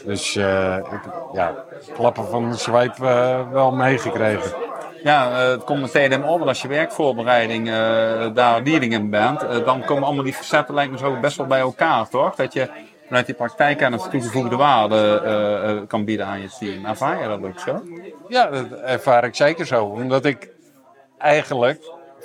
Dus 0.05 0.37
eh, 0.37 0.77
ik, 0.77 1.01
ja, 1.33 1.55
klappen 1.95 2.29
van 2.29 2.51
de 2.51 2.91
eh, 3.03 3.51
wel 3.51 3.73
meegekregen. 3.73 4.53
Ja, 5.03 5.31
het 5.33 5.65
komt 5.65 5.81
meteen 5.81 6.13
in. 6.13 6.23
En 6.23 6.47
als 6.47 6.63
je 6.63 6.69
werkvoorbereiding 6.69 7.67
daar 8.35 8.63
leading 8.63 8.93
in 8.93 9.11
bent, 9.11 9.41
dan 9.65 9.85
komen 9.85 10.05
allemaal 10.05 10.25
die 10.25 10.35
facetten 10.35 10.75
lijkt 10.75 10.93
me 10.93 10.99
zo 10.99 11.21
best 11.21 11.37
wel 11.37 11.47
bij 11.47 11.61
elkaar, 11.61 12.09
toch? 12.09 12.35
Dat 12.35 12.53
je 12.53 12.69
vanuit 13.13 13.31
die 13.31 13.37
praktijkkennis 13.37 14.03
toegevoegde 14.11 14.57
waarde 14.57 15.21
eh, 15.25 15.71
eh, 15.71 15.87
kan 15.87 16.05
bieden 16.05 16.27
aan 16.27 16.41
je 16.41 16.49
team. 16.59 16.85
Ervaar 16.85 17.23
je 17.23 17.29
dat 17.29 17.45
ook 17.45 17.59
zo? 17.59 17.83
Ja, 18.29 18.47
dat 18.47 18.71
ervaar 18.71 19.25
ik 19.25 19.35
zeker 19.35 19.67
zo. 19.67 19.85
Omdat 19.85 20.25
ik 20.25 20.51
eigenlijk 21.19 21.79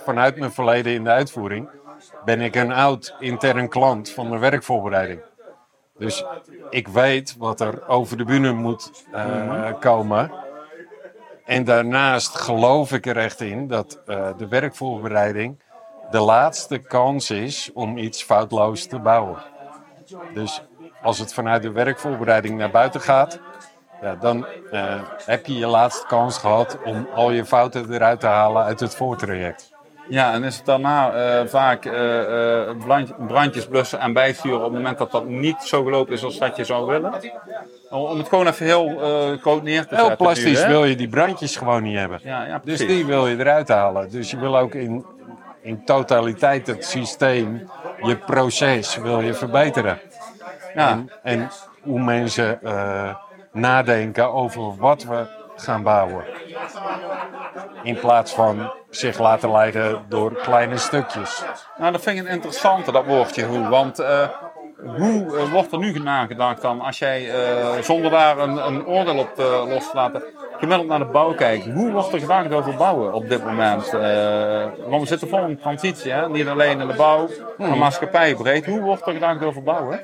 vanuit 0.07 0.37
mijn 0.37 0.51
verleden 0.51 0.93
in 0.93 1.03
de 1.03 1.09
uitvoering 1.09 1.69
ben 2.25 2.41
ik 2.41 2.55
een 2.55 2.71
oud 2.71 3.15
intern 3.19 3.69
klant 3.69 4.09
van 4.09 4.31
de 4.31 4.37
werkvoorbereiding. 4.37 5.21
Dus 5.97 6.25
ik 6.69 6.87
weet 6.87 7.35
wat 7.37 7.59
er 7.59 7.87
over 7.87 8.17
de 8.17 8.23
bühne 8.23 8.51
moet 8.51 9.05
eh, 9.11 9.73
komen. 9.79 10.31
En 11.45 11.63
daarnaast 11.63 12.35
geloof 12.35 12.91
ik 12.91 13.05
er 13.05 13.17
echt 13.17 13.41
in 13.41 13.67
dat 13.67 14.01
eh, 14.05 14.29
de 14.37 14.47
werkvoorbereiding 14.47 15.59
de 16.11 16.19
laatste 16.19 16.77
kans 16.77 17.31
is 17.31 17.71
om 17.73 17.97
iets 17.97 18.23
foutloos 18.23 18.85
te 18.85 18.99
bouwen. 18.99 19.43
Dus 20.33 20.63
als 21.01 21.19
het 21.19 21.33
vanuit 21.33 21.61
de 21.61 21.71
werkvoorbereiding 21.71 22.57
naar 22.57 22.71
buiten 22.71 23.01
gaat, 23.01 23.39
ja, 24.01 24.15
dan 24.15 24.45
eh, 24.71 25.01
heb 25.25 25.45
je 25.45 25.57
je 25.57 25.67
laatste 25.67 26.07
kans 26.07 26.37
gehad 26.37 26.77
om 26.83 27.07
al 27.15 27.31
je 27.31 27.45
fouten 27.45 27.93
eruit 27.93 28.19
te 28.19 28.27
halen 28.27 28.63
uit 28.63 28.79
het 28.79 28.95
voortraject. 28.95 29.75
Ja, 30.09 30.33
en 30.33 30.43
is 30.43 30.55
het 30.57 30.65
daarna 30.65 31.11
eh, 31.11 31.45
vaak 31.47 31.85
eh, 31.85 32.61
brand- 32.85 33.27
brandjes 33.27 33.65
blussen 33.67 33.99
en 33.99 34.13
bijsturen 34.13 34.57
op 34.57 34.63
het 34.63 34.73
moment 34.73 34.97
dat 34.97 35.11
dat 35.11 35.25
niet 35.25 35.61
zo 35.61 35.83
gelopen 35.83 36.13
is 36.13 36.23
als 36.23 36.37
dat 36.37 36.55
je 36.55 36.63
zou 36.63 36.85
willen? 36.85 37.13
Om 37.89 38.01
om 38.01 38.17
het 38.17 38.27
gewoon 38.27 38.47
even 38.47 38.65
heel 38.65 38.97
groot 39.41 39.63
neer 39.63 39.81
te 39.81 39.87
zetten. 39.89 40.07
Heel 40.07 40.15
plastisch 40.15 40.63
nu, 40.63 40.67
wil 40.69 40.85
je 40.85 40.95
die 40.95 41.07
brandjes 41.07 41.55
gewoon 41.55 41.83
niet 41.83 41.97
hebben. 41.97 42.19
Ja, 42.23 42.45
ja, 42.45 42.61
Dus 42.63 42.79
die 42.79 43.05
wil 43.05 43.27
je 43.27 43.37
eruit 43.37 43.67
halen. 43.67 44.09
Dus 44.09 44.31
je 44.31 44.39
wil 44.39 44.57
ook 44.57 44.73
in, 44.73 45.05
in 45.61 45.83
totaliteit 45.85 46.67
het 46.67 46.85
systeem, 46.85 47.69
je 48.01 48.15
proces 48.17 48.95
wil 48.95 49.19
je 49.21 49.33
verbeteren. 49.33 49.99
Ja. 50.75 50.89
En, 50.89 51.11
en 51.23 51.49
hoe 51.81 51.99
mensen 51.99 52.59
nadenken 53.51 54.33
over 54.33 54.75
wat 54.77 55.03
we 55.03 55.25
gaan 55.55 55.83
bouwen. 55.83 56.23
In 57.84 58.00
plaats 58.00 58.34
van 58.34 58.72
zich 58.89 59.19
laten 59.19 59.51
leiden 59.51 60.05
door 60.10 60.34
kleine 60.34 60.77
stukjes. 60.77 61.43
Nou, 61.77 61.91
dat 61.91 62.01
vind 62.01 62.19
ik 62.19 62.25
een 62.25 62.31
interessante, 62.31 62.91
dat 62.91 63.05
woordje 63.05 63.46
hoe. 63.46 63.67
Want 63.67 64.00
eh, 64.00 64.29
hoe 64.98 65.38
eh, 65.38 65.51
wordt 65.51 65.72
er 65.72 65.79
nu 65.79 66.00
nagedacht 66.00 66.62
dan 66.62 66.81
als 66.81 67.00
jij, 67.00 67.31
eh, 67.31 67.81
zonder 67.81 68.12
daar 68.12 68.38
een, 68.38 68.67
een 68.67 68.86
oordeel 68.86 69.17
op 69.17 69.31
los 69.67 69.89
te 69.89 69.96
laten, 69.96 70.24
gemiddeld 70.57 70.88
naar 70.88 71.00
de 71.00 71.05
bouw 71.05 71.34
kijkt. 71.34 71.65
Hoe 71.65 71.91
wordt 71.91 72.13
er 72.13 72.19
gedacht 72.19 72.53
over 72.53 72.75
bouwen 72.75 73.13
op 73.13 73.29
dit 73.29 73.46
moment? 73.46 73.91
Want 74.88 75.01
we 75.01 75.07
zitten 75.07 75.27
vol 75.27 75.39
een 75.39 75.60
transitie, 75.60 76.12
hè? 76.12 76.29
niet 76.29 76.48
alleen 76.48 76.81
in 76.81 76.88
de 76.88 76.93
bouw, 76.93 77.29
maar 77.57 77.77
maatschappijbreed. 77.77 78.65
Hoe 78.65 78.81
wordt 78.81 79.07
er 79.07 79.13
gedacht 79.13 79.43
over 79.43 79.63
bouwen? 79.63 80.00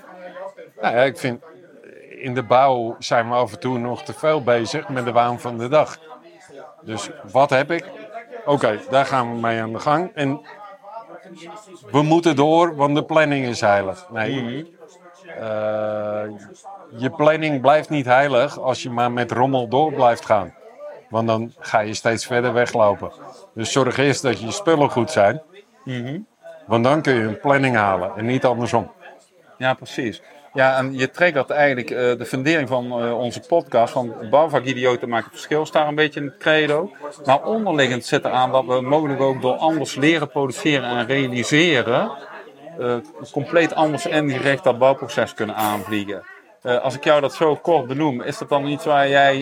Nou 0.82 0.96
ja, 0.96 1.02
ik 1.02 1.18
vind 1.18 1.42
in 2.24 2.34
de 2.34 2.44
bouw 2.44 2.96
zijn 3.00 3.30
we 3.30 3.36
af 3.36 3.52
en 3.52 3.60
toe 3.60 3.78
nog 3.78 4.04
te 4.04 4.14
veel 4.14 4.44
bezig 4.44 4.90
met 4.90 5.06
de 5.06 5.12
waan 5.12 5.40
van 5.40 5.58
de 5.58 5.68
dag. 5.68 5.98
Dus 6.86 7.10
wat 7.32 7.50
heb 7.50 7.72
ik? 7.72 7.86
Oké, 8.46 8.80
daar 8.90 9.06
gaan 9.06 9.34
we 9.34 9.40
mee 9.40 9.62
aan 9.62 9.74
de 9.74 9.80
gang. 9.80 10.12
En 10.14 10.42
we 11.92 12.02
moeten 12.02 12.36
door, 12.36 12.76
want 12.76 12.96
de 12.96 13.04
planning 13.04 13.46
is 13.46 13.62
heilig. 13.62 14.08
Nee, 14.12 14.76
eh, 15.40 16.24
je 16.98 17.10
planning 17.16 17.62
blijft 17.62 17.90
niet 17.90 18.06
heilig 18.06 18.60
als 18.60 18.84
je 18.84 18.90
maar 18.90 19.12
met 19.12 19.32
rommel 19.32 19.68
door 19.68 19.94
blijft 19.94 20.26
gaan. 20.26 20.54
Want 21.10 21.28
dan 21.28 21.54
ga 21.60 21.80
je 21.80 21.94
steeds 21.94 22.26
verder 22.26 22.54
weglopen. 22.54 23.12
Dus 23.54 23.72
zorg 23.72 23.98
eerst 23.98 24.22
dat 24.22 24.40
je 24.40 24.52
spullen 24.52 24.90
goed 24.90 25.12
zijn. 25.12 25.42
Want 26.66 26.84
dan 26.84 27.02
kun 27.02 27.14
je 27.14 27.22
een 27.22 27.40
planning 27.40 27.76
halen 27.76 28.12
en 28.16 28.26
niet 28.26 28.46
andersom. 28.46 28.92
Ja, 29.58 29.74
precies. 29.74 30.22
Ja, 30.54 30.78
en 30.78 30.98
je 30.98 31.10
triggert 31.10 31.50
eigenlijk 31.50 31.90
eh, 31.90 31.98
de 31.98 32.26
fundering 32.26 32.68
van 32.70 33.02
eh, 33.02 33.18
onze 33.20 33.40
podcast. 33.40 33.94
Van 33.94 34.14
bouwvakidioten 34.30 35.10
maken 35.10 35.26
het 35.26 35.34
verschil, 35.34 35.66
staat 35.66 35.88
een 35.88 35.96
beetje 35.96 36.20
in 36.20 36.26
het 36.26 36.38
credo. 36.38 36.92
Maar 37.26 37.44
onderliggend 37.44 38.06
zit 38.06 38.26
eraan 38.26 38.52
dat 38.52 38.66
we 38.66 38.82
mogelijk 38.82 39.22
ook 39.22 39.42
door 39.42 39.56
anders 39.56 39.96
leren 39.96 40.28
produceren 40.30 40.90
en 40.90 41.06
realiseren. 41.06 42.12
eh, 42.80 42.96
compleet 43.32 43.76
anders 43.76 44.06
ingericht 44.06 44.64
dat 44.64 44.78
bouwproces 44.78 45.34
kunnen 45.34 45.56
aanvliegen. 45.56 46.24
Als 46.82 46.96
ik 46.96 47.04
jou 47.04 47.22
dat 47.22 47.34
zo 47.34 47.56
kort 47.56 47.88
benoem, 47.88 48.22
is 48.22 48.38
dat 48.38 48.50
dan 48.50 48.68
iets 48.68 48.86
waar 48.86 49.10
jij 49.10 49.38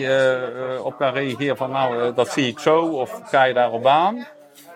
op 0.78 0.96
kan 0.96 1.12
reageren 1.12 1.56
van 1.56 1.70
nou, 1.70 2.14
dat 2.14 2.28
zie 2.28 2.46
ik 2.46 2.58
zo 2.58 2.84
of 2.84 3.20
ga 3.24 3.44
je 3.44 3.54
daarop 3.54 3.86
aan? 3.86 4.26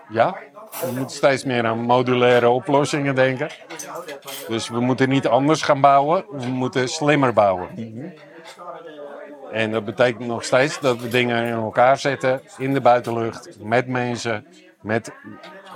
Ja, 0.09 0.37
we 0.71 0.93
moeten 0.97 1.17
steeds 1.17 1.45
meer 1.45 1.67
aan 1.67 1.79
modulaire 1.79 2.49
oplossingen 2.49 3.15
denken. 3.15 3.49
Dus 4.49 4.69
we 4.69 4.81
moeten 4.81 5.09
niet 5.09 5.27
anders 5.27 5.63
gaan 5.63 5.81
bouwen, 5.81 6.25
we 6.31 6.47
moeten 6.47 6.89
slimmer 6.89 7.33
bouwen. 7.33 7.69
En 9.53 9.71
dat 9.71 9.85
betekent 9.85 10.27
nog 10.27 10.45
steeds 10.45 10.81
dat 10.81 11.01
we 11.01 11.09
dingen 11.09 11.45
in 11.47 11.53
elkaar 11.53 11.99
zetten 11.99 12.41
in 12.59 12.75
de 12.75 12.81
buitenlucht, 12.81 13.49
met 13.61 13.87
mensen, 13.87 14.47
met, 14.81 15.13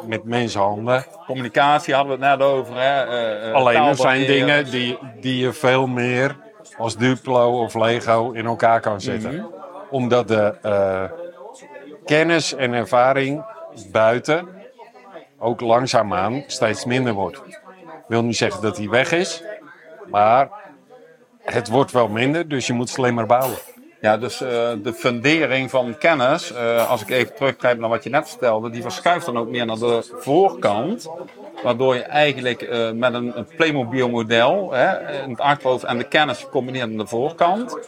met 0.07 0.25
mensenhanden. 0.25 1.05
Communicatie 1.27 1.95
hadden 1.95 2.19
we 2.19 2.27
het 2.27 2.39
net 2.39 2.49
over. 2.49 2.75
Hè? 2.75 3.05
eh, 3.05 3.49
eh, 3.49 3.55
Alleen 3.55 3.83
er 3.83 3.97
zijn 3.97 4.27
dingen 4.27 4.71
die, 4.71 4.99
die 5.21 5.39
je 5.39 5.53
veel 5.53 5.87
meer 5.87 6.37
als 6.79 6.97
Duplo 6.97 7.63
of 7.63 7.75
Lego 7.75 8.31
in 8.31 8.47
elkaar 8.47 8.81
kan 8.81 9.01
zetten. 9.01 9.47
Omdat 9.91 10.29
de 10.29 10.55
eh, 10.63 11.05
kennis 12.05 12.55
en 12.55 12.73
ervaring 12.73 13.45
buiten 13.93 14.49
ook 15.41 15.61
langzaamaan 15.61 16.45
steeds 16.47 16.85
minder 16.85 17.13
wordt. 17.13 17.37
Ik 17.47 18.17
wil 18.17 18.23
niet 18.23 18.37
zeggen 18.37 18.63
dat 18.63 18.77
die 18.77 18.91
weg 18.91 19.13
is, 19.13 19.43
maar 20.11 20.49
het 21.43 21.69
wordt 21.69 21.93
wel 21.93 22.09
minder, 22.09 22.49
dus 22.49 22.67
je 22.67 22.73
moet 22.73 22.89
slimmer 22.89 23.27
bouwen. 23.27 23.59
Ja, 24.01 24.17
dus 24.17 24.41
eh, 24.41 24.49
de 24.83 24.93
fundering 24.93 25.71
van 25.71 25.99
kennis, 25.99 26.53
eh, 26.53 26.91
als 26.91 27.03
ik 27.03 27.11
even 27.11 27.35
terugkrijg 27.35 27.79
naar 27.79 27.89
wat 27.89 28.05
je 28.05 28.11
net 28.11 28.29
vertelde, 28.29 28.71
die 28.71 28.83
verschuift 28.83 29.27
dan 29.27 29.39
ook 29.39 29.49
meer 29.49 29.67
naar 29.67 29.79
de 29.79 30.17
voorkant. 30.19 31.11
Waardoor 31.63 31.95
je 31.95 32.03
eigenlijk 32.03 32.63
eh, 32.63 32.91
met 32.91 33.15
een, 33.15 33.39
een 33.39 33.47
Playmobil-model, 33.57 34.73
het 34.73 35.41
achterhoofd 35.41 35.85
en 35.85 35.99
de 35.99 36.09
kennis 36.09 36.39
gecombineerd 36.39 36.91
aan 36.91 36.97
de 36.97 37.07
voorkant, 37.07 37.79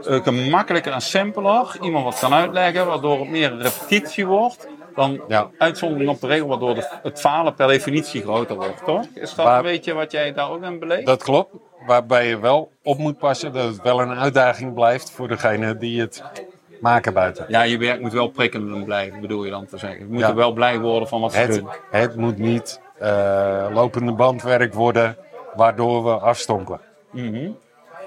gemakkelijker 0.00 0.92
en 0.92 1.00
simpeler 1.00 1.76
iemand 1.80 2.04
wat 2.04 2.18
kan 2.18 2.34
uitleggen, 2.34 2.86
waardoor 2.86 3.18
het 3.18 3.28
meer 3.28 3.56
repetitie 3.56 4.26
wordt 4.26 4.68
dan 4.98 5.20
Ja. 5.28 5.50
uitzondering 5.58 6.10
op 6.10 6.20
de 6.20 6.26
regel, 6.26 6.46
waardoor 6.48 6.74
de- 6.74 6.88
het 7.02 7.20
falen 7.20 7.54
per 7.54 7.66
definitie 7.66 8.22
groter 8.22 8.56
wordt, 8.56 8.84
toch? 8.84 9.04
Is 9.14 9.34
dat 9.34 9.46
Waar- 9.46 9.56
een 9.56 9.62
beetje 9.62 9.92
wat 9.94 10.10
jij 10.12 10.32
daar 10.32 10.50
ook 10.50 10.62
in 10.62 10.78
beleeft? 10.78 11.06
Dat 11.06 11.22
klopt, 11.22 11.50
waarbij 11.86 12.28
je 12.28 12.38
wel 12.38 12.70
op 12.82 12.98
moet 12.98 13.18
passen 13.18 13.52
dat 13.52 13.64
het 13.64 13.82
wel 13.82 14.00
een 14.00 14.14
uitdaging 14.18 14.74
blijft 14.74 15.10
voor 15.10 15.28
degene 15.28 15.76
die 15.76 16.00
het 16.00 16.22
maken 16.80 17.12
buiten. 17.12 17.44
Ja, 17.48 17.62
je 17.62 17.78
werk 17.78 18.00
moet 18.00 18.12
wel 18.12 18.28
prikkelend 18.28 18.84
blijven, 18.84 19.20
bedoel 19.20 19.44
je 19.44 19.50
dan 19.50 19.66
te 19.66 19.78
zeggen. 19.78 19.98
Je 19.98 20.06
moet 20.12 20.20
Ja. 20.20 20.28
er 20.28 20.34
wel 20.34 20.52
blij 20.52 20.78
worden 20.80 21.08
van 21.08 21.20
wat 21.20 21.32
ze 21.32 21.38
Het, 21.38 21.54
doen. 21.54 21.68
het 21.90 22.16
moet 22.16 22.38
niet 22.38 22.80
eh, 22.98 23.66
lopende 23.72 24.12
bandwerk 24.12 24.74
worden 24.74 25.16
waardoor 25.54 26.04
we 26.04 26.10
afstompen. 26.10 26.80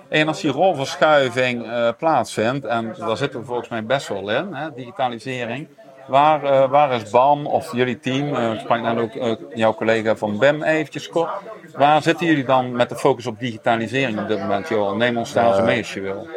En 0.09 0.27
als 0.27 0.41
die 0.41 0.51
rolverschuiving 0.51 1.65
eh, 1.65 1.89
plaatsvindt, 1.97 2.65
en 2.65 2.95
daar 2.99 3.17
zitten 3.17 3.39
we 3.39 3.45
volgens 3.45 3.69
mij 3.69 3.85
best 3.85 4.07
wel 4.07 4.29
in, 4.29 4.53
hè, 4.53 4.73
digitalisering. 4.73 5.67
Waar, 6.11 6.43
eh, 6.43 6.69
waar 6.69 6.91
is 6.91 7.09
BAM 7.09 7.45
of 7.45 7.71
jullie 7.71 7.99
team? 7.99 8.35
eh, 8.35 8.53
ik 8.53 8.59
sprak 8.59 8.81
net 8.81 8.97
ook 8.97 9.15
eh, 9.15 9.31
jouw 9.53 9.73
collega 9.73 10.15
van 10.15 10.37
BEM 10.37 10.63
eventjes 10.63 11.09
kort. 11.09 11.29
Waar 11.75 12.01
zitten 12.01 12.25
jullie 12.27 12.43
dan 12.45 12.71
met 12.71 12.89
de 12.89 12.95
focus 12.95 13.25
op 13.27 13.39
digitalisering 13.39 14.19
op 14.19 14.27
dit 14.27 14.39
moment? 14.39 14.67
Joh, 14.67 14.95
neem 14.95 15.17
ons 15.17 15.33
daar 15.33 15.47
eens 15.47 15.65
mee 15.65 15.77
als 15.77 15.93
je 15.93 16.01
wil. 16.01 16.27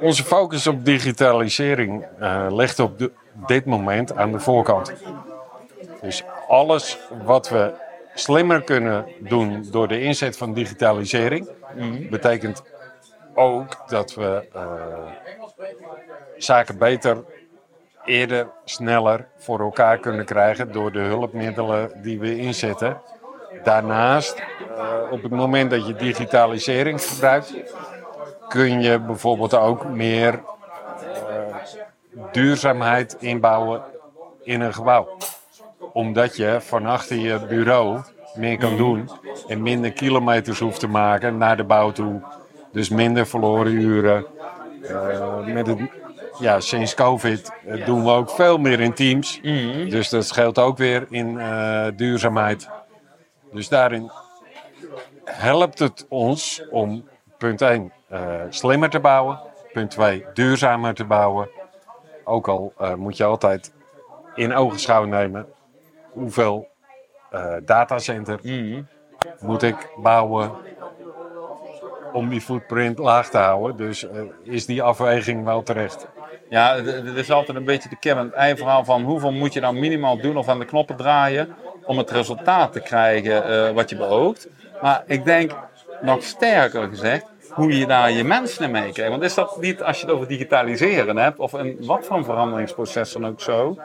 Onze 0.00 0.24
focus 0.24 0.66
op 0.66 0.84
digitalisering 0.84 2.06
ligt 2.48 2.78
op 2.78 2.98
de- 2.98 3.12
dit 3.46 3.64
moment 3.64 4.16
aan 4.16 4.32
de 4.32 4.40
voorkant. 4.40 4.92
Dus 6.02 6.22
alles 6.48 6.98
wat 7.24 7.48
we 7.48 7.72
slimmer 8.14 8.62
kunnen 8.62 9.06
doen 9.18 9.66
door 9.70 9.88
de 9.88 10.00
inzet 10.00 10.36
van 10.36 10.52
digitalisering, 10.54 11.48
betekent 12.10 12.62
ook 13.34 13.76
dat 13.86 14.14
we 14.14 14.42
zaken 16.36 16.78
beter, 16.78 17.24
eerder, 18.04 18.48
sneller 18.64 19.26
voor 19.36 19.60
elkaar 19.60 19.98
kunnen 19.98 20.24
krijgen 20.24 20.72
door 20.72 20.92
de 20.92 21.00
hulpmiddelen 21.00 21.90
die 22.02 22.18
we 22.20 22.36
inzetten. 22.36 23.00
Daarnaast, 23.62 24.42
eh, 24.76 25.10
op 25.10 25.22
het 25.22 25.32
moment 25.32 25.70
dat 25.70 25.86
je 25.86 25.94
digitalisering 25.94 27.02
gebruikt, 27.02 27.54
kun 28.48 28.80
je 28.80 28.98
bijvoorbeeld 28.98 29.54
ook 29.54 29.88
meer 29.88 30.32
eh, 30.32 31.54
duurzaamheid 32.32 33.16
inbouwen 33.20 33.82
in 34.42 34.60
een 34.60 34.74
gebouw. 34.74 35.16
Omdat 35.92 36.36
je 36.36 36.56
van 36.60 36.86
achter 36.86 37.16
je 37.16 37.46
bureau 37.48 38.00
meer 38.34 38.58
kan 38.58 38.76
doen 38.76 39.10
en 39.48 39.62
minder 39.62 39.92
kilometers 39.92 40.58
hoeft 40.58 40.80
te 40.80 40.88
maken 40.88 41.38
naar 41.38 41.56
de 41.56 41.64
bouw 41.64 41.92
toe. 41.92 42.22
Dus 42.72 42.88
minder 42.88 43.26
verloren 43.26 43.72
uren. 43.72 44.26
Eh, 44.82 45.46
met 45.46 45.66
het, 45.66 45.78
ja, 46.38 46.60
sinds 46.60 46.94
COVID 46.94 47.52
eh, 47.66 47.86
doen 47.86 48.04
we 48.04 48.10
ook 48.10 48.30
veel 48.30 48.58
meer 48.58 48.80
in 48.80 48.94
teams. 48.94 49.40
Dus 49.90 50.08
dat 50.08 50.26
scheelt 50.26 50.58
ook 50.58 50.78
weer 50.78 51.06
in 51.10 51.40
eh, 51.40 51.86
duurzaamheid. 51.96 52.68
Dus 53.52 53.68
daarin 53.68 54.10
helpt 55.24 55.78
het 55.78 56.06
ons 56.08 56.62
om 56.70 57.08
punt 57.38 57.62
1 57.62 57.92
slimmer 58.48 58.90
te 58.90 59.00
bouwen, 59.00 59.40
punt 59.72 59.90
2 59.90 60.26
duurzamer 60.34 60.94
te 60.94 61.04
bouwen. 61.04 61.48
Ook 62.24 62.48
al 62.48 62.72
eh, 62.78 62.94
moet 62.94 63.16
je 63.16 63.24
altijd 63.24 63.72
in 64.34 64.54
ogenschouw 64.54 65.04
nemen 65.04 65.46
hoeveel 66.10 66.68
eh, 67.30 67.54
datacenter 67.62 68.40
moet 69.40 69.62
ik 69.62 69.90
bouwen 69.96 70.52
om 72.12 72.28
die 72.28 72.40
footprint 72.40 72.98
laag 72.98 73.28
te 73.28 73.38
houden. 73.38 73.76
Dus 73.76 74.08
eh, 74.08 74.20
is 74.42 74.66
die 74.66 74.82
afweging 74.82 75.44
wel 75.44 75.62
terecht. 75.62 76.06
Ja, 76.48 76.80
dit 76.80 77.16
is 77.16 77.30
altijd 77.30 77.56
een 77.56 77.64
beetje 77.64 77.88
de 77.88 77.98
kern 77.98 78.18
en 78.18 78.24
het 78.24 78.34
ei-verhaal 78.34 78.84
van 78.84 79.02
hoeveel 79.02 79.32
moet 79.32 79.52
je 79.52 79.60
dan 79.60 79.78
minimaal 79.78 80.20
doen 80.20 80.36
of 80.36 80.48
aan 80.48 80.58
de 80.58 80.64
knoppen 80.64 80.96
draaien 80.96 81.54
om 81.84 81.98
het 81.98 82.10
resultaat 82.10 82.72
te 82.72 82.80
krijgen 82.80 83.44
eh, 83.44 83.74
wat 83.74 83.90
je 83.90 83.96
beoogt. 83.96 84.48
Maar 84.82 85.02
ik 85.06 85.24
denk 85.24 85.52
nog 86.00 86.22
sterker 86.22 86.88
gezegd, 86.88 87.24
hoe 87.50 87.78
je 87.78 87.86
daar 87.86 88.10
je 88.10 88.24
mensen 88.24 88.64
in 88.64 88.70
meekrijgt. 88.70 89.10
Want 89.10 89.22
is 89.22 89.34
dat 89.34 89.60
niet, 89.60 89.82
als 89.82 90.00
je 90.00 90.06
het 90.06 90.14
over 90.14 90.28
digitaliseren 90.28 91.16
hebt, 91.16 91.38
of 91.38 91.52
een, 91.52 91.76
wat 91.80 92.06
voor 92.06 92.24
veranderingsproces 92.24 93.12
dan 93.12 93.26
ook 93.26 93.40
zo, 93.40 93.78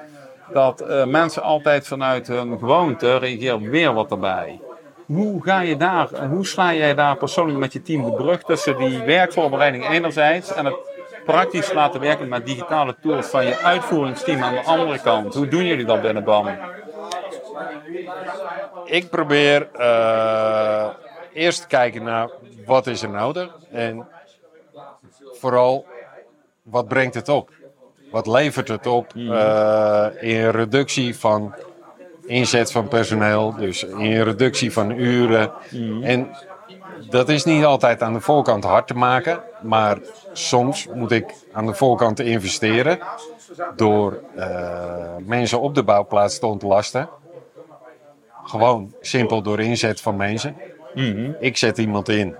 dat 0.53 0.81
eh, 0.81 1.05
mensen 1.05 1.41
altijd 1.41 1.87
vanuit 1.87 2.27
hun 2.27 2.59
gewoonte 2.59 3.17
reageren 3.17 3.69
weer 3.69 3.93
wat 3.93 4.11
erbij. 4.11 4.59
Hoe 5.05 5.43
ga 5.43 5.61
je 5.61 5.77
daar, 5.77 6.25
hoe 6.29 6.45
sla 6.45 6.73
jij 6.73 6.95
daar 6.95 7.17
persoonlijk 7.17 7.59
met 7.59 7.73
je 7.73 7.81
team 7.81 8.03
de 8.03 8.11
brug 8.11 8.43
tussen 8.43 8.77
die 8.77 9.01
werkvoorbereiding 9.01 9.89
enerzijds 9.89 10.53
en 10.53 10.65
het 10.65 10.88
praktisch 11.31 11.71
laten 11.73 11.99
werken 11.99 12.27
met 12.27 12.45
digitale 12.45 12.95
tools 13.01 13.27
van 13.27 13.45
je 13.45 13.57
uitvoeringsteam 13.57 14.43
aan 14.43 14.53
de 14.53 14.63
andere 14.63 14.99
kant? 14.99 15.33
Hoe 15.33 15.47
doen 15.47 15.65
jullie 15.65 15.85
dat 15.85 16.01
binnen 16.01 16.23
BAM? 16.23 16.47
Ik 18.85 19.09
probeer 19.09 19.67
uh, 19.79 20.87
eerst 21.33 21.61
te 21.61 21.67
kijken 21.67 22.03
naar 22.03 22.29
wat 22.65 22.87
is 22.87 23.01
er 23.01 23.09
nodig 23.09 23.57
en 23.71 24.07
vooral 25.31 25.85
wat 26.63 26.87
brengt 26.87 27.15
het 27.15 27.29
op? 27.29 27.49
Wat 28.11 28.27
levert 28.27 28.67
het 28.67 28.87
op 28.87 29.13
uh, 29.15 30.07
in 30.19 30.49
reductie 30.49 31.17
van 31.17 31.55
inzet 32.25 32.71
van 32.71 32.87
personeel, 32.87 33.55
dus 33.55 33.83
in 33.83 34.21
reductie 34.21 34.71
van 34.73 34.91
uren. 34.91 35.51
En 36.01 36.35
dat 37.09 37.29
is 37.29 37.43
niet 37.43 37.63
altijd 37.63 38.01
aan 38.01 38.13
de 38.13 38.21
voorkant 38.21 38.63
hard 38.63 38.87
te 38.87 38.93
maken, 38.93 39.43
maar 39.61 39.97
soms 40.33 40.87
moet 40.93 41.11
ik 41.11 41.33
aan 41.51 41.65
de 41.65 41.73
voorkant 41.73 42.19
investeren 42.19 42.99
door 43.75 44.19
uh, 44.37 45.15
mensen 45.19 45.61
op 45.61 45.75
de 45.75 45.83
bouwplaats 45.83 46.39
te 46.39 46.45
ontlasten. 46.45 47.09
Gewoon 48.43 48.93
simpel 49.01 49.41
door 49.41 49.59
inzet 49.59 50.01
van 50.01 50.15
mensen. 50.15 50.55
Mhm. 50.93 51.31
Ik 51.39 51.57
zet 51.57 51.77
iemand 51.77 52.09
in, 52.09 52.35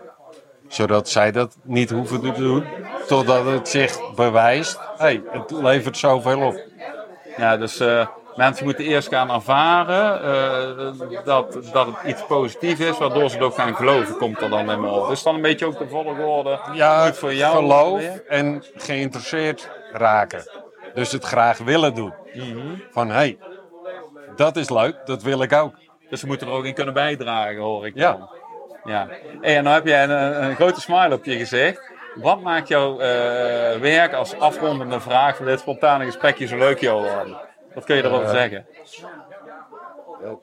zodat 0.68 1.10
zij 1.10 1.32
dat 1.32 1.58
niet 1.64 1.90
hoeven 1.90 2.22
te 2.22 2.32
doen, 2.32 2.64
totdat 3.08 3.46
het 3.46 3.68
zich 3.68 4.14
bewijst, 4.16 4.80
hey, 4.98 5.22
het 5.32 5.52
levert 5.52 5.98
zoveel 5.98 6.42
op. 6.42 6.62
Ja, 7.38 7.58
dus 7.58 7.82
uh, 7.82 8.08
mensen 8.40 8.66
moeten 8.66 8.86
eerst 8.86 9.08
gaan 9.08 9.32
ervaren 9.32 10.22
uh, 11.02 11.26
dat, 11.26 11.60
dat 11.72 11.86
het 11.86 11.96
iets 12.06 12.26
positiefs 12.26 12.80
is, 12.80 12.98
waardoor 12.98 13.30
ze 13.30 13.36
het 13.36 13.46
ook 13.46 13.54
gaan 13.54 13.76
geloven, 13.76 14.18
komt 14.18 14.42
er 14.42 14.50
dan 14.50 14.60
helemaal 14.60 15.00
op. 15.02 15.10
Dus 15.10 15.24
dan 15.24 15.36
een 15.36 15.42
beetje 15.42 15.66
ook 15.66 15.78
de 15.78 15.88
volgorde 15.88 16.60
ja, 16.74 17.06
goed 17.06 17.18
voor 17.18 17.34
jou. 17.34 17.56
geloof 17.56 18.04
en 18.28 18.64
geïnteresseerd 18.76 19.70
raken. 19.92 20.44
Dus 20.94 21.12
het 21.12 21.24
graag 21.24 21.58
willen 21.58 21.94
doen. 21.94 22.14
Mhm. 22.34 22.76
Van, 22.92 23.08
hé, 23.08 23.14
hey, 23.14 23.38
dat 24.36 24.56
is 24.56 24.70
leuk, 24.70 24.96
dat 25.06 25.24
wil 25.24 25.42
ik 25.42 25.54
ook. 25.54 25.74
Dus 26.10 26.20
ze 26.20 26.28
moeten 26.28 26.48
er 26.48 26.54
ook 26.54 26.66
in 26.66 26.74
kunnen 26.74 26.94
bijdragen, 26.94 27.62
hoor 27.62 27.86
ik 27.86 27.96
Ja. 27.96 28.12
dan. 28.12 28.30
Ja. 28.84 29.08
Hey, 29.42 29.56
en 29.58 29.64
dan 29.64 29.74
heb 29.74 29.86
jij 29.86 30.04
een, 30.04 30.44
een 30.44 30.56
grote 30.56 30.82
smile 30.82 31.14
op 31.16 31.26
je 31.26 31.38
gezicht. 31.38 31.92
Wat 32.16 32.42
maakt 32.42 32.68
jouw 32.68 32.92
uh, 32.94 33.00
werk 33.80 34.14
als 34.14 34.40
afrondende 34.40 35.00
vraag 35.00 35.36
van 35.36 35.46
dit 35.46 35.60
spontane 35.60 36.06
gesprekje 36.06 36.48
zo 36.48 36.58
leuk, 36.58 36.80
Johan? 36.80 37.38
Wat 37.74 37.84
kun 37.84 37.96
je 37.96 38.04
erover 38.04 38.26
Uh, 38.26 38.32
zeggen? 38.32 38.66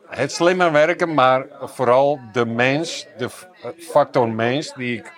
Het 0.08 0.32
slimmer 0.32 0.72
werken, 0.72 1.14
maar 1.14 1.46
vooral 1.60 2.20
de 2.32 2.46
mens, 2.46 3.06
de 3.18 3.28
factor 3.78 4.28
mens, 4.28 4.74
die 4.74 4.98
ik, 4.98 5.12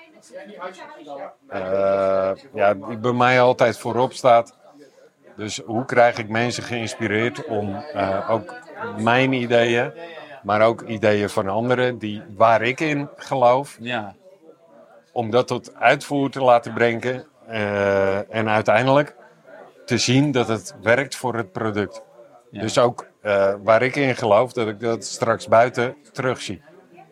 uh, 1.51 2.31
ja, 2.55 2.75
die 2.75 2.99
bij 2.99 3.13
mij 3.13 3.41
altijd 3.41 3.79
voorop 3.79 4.13
staat. 4.13 4.57
Dus 5.37 5.59
hoe 5.59 5.85
krijg 5.85 6.19
ik 6.19 6.29
mensen 6.29 6.63
geïnspireerd 6.63 7.45
om 7.45 7.85
uh, 7.95 8.31
ook 8.31 8.55
mijn 8.99 9.33
ideeën, 9.33 9.93
maar 10.43 10.63
ook 10.63 10.83
ideeën 10.83 11.29
van 11.29 11.49
anderen 11.49 11.99
die, 11.99 12.23
waar 12.37 12.63
ik 12.63 12.81
in 12.81 13.09
geloof, 13.17 13.77
ja. 13.81 14.15
om 15.13 15.31
dat 15.31 15.47
tot 15.47 15.75
uitvoer 15.75 16.31
te 16.31 16.43
laten 16.43 16.73
brengen 16.73 17.27
uh, 17.51 18.35
en 18.35 18.49
uiteindelijk 18.49 19.17
te 19.89 19.99
zien 19.99 20.33
dat 20.33 20.49
het 20.49 20.75
werkt 20.83 21.17
voor 21.17 21.35
het 21.35 21.53
product. 21.53 22.03
Ja. 22.51 22.61
Dus 22.61 22.79
ook 22.79 23.07
uh, 23.23 23.55
waar 23.63 23.83
ik 23.83 23.97
in 23.97 24.17
geloof, 24.17 24.53
dat 24.53 24.69
ik 24.69 24.81
dat 24.81 25.05
straks 25.05 25.49
buiten 25.49 25.97
terugzie. 26.13 26.63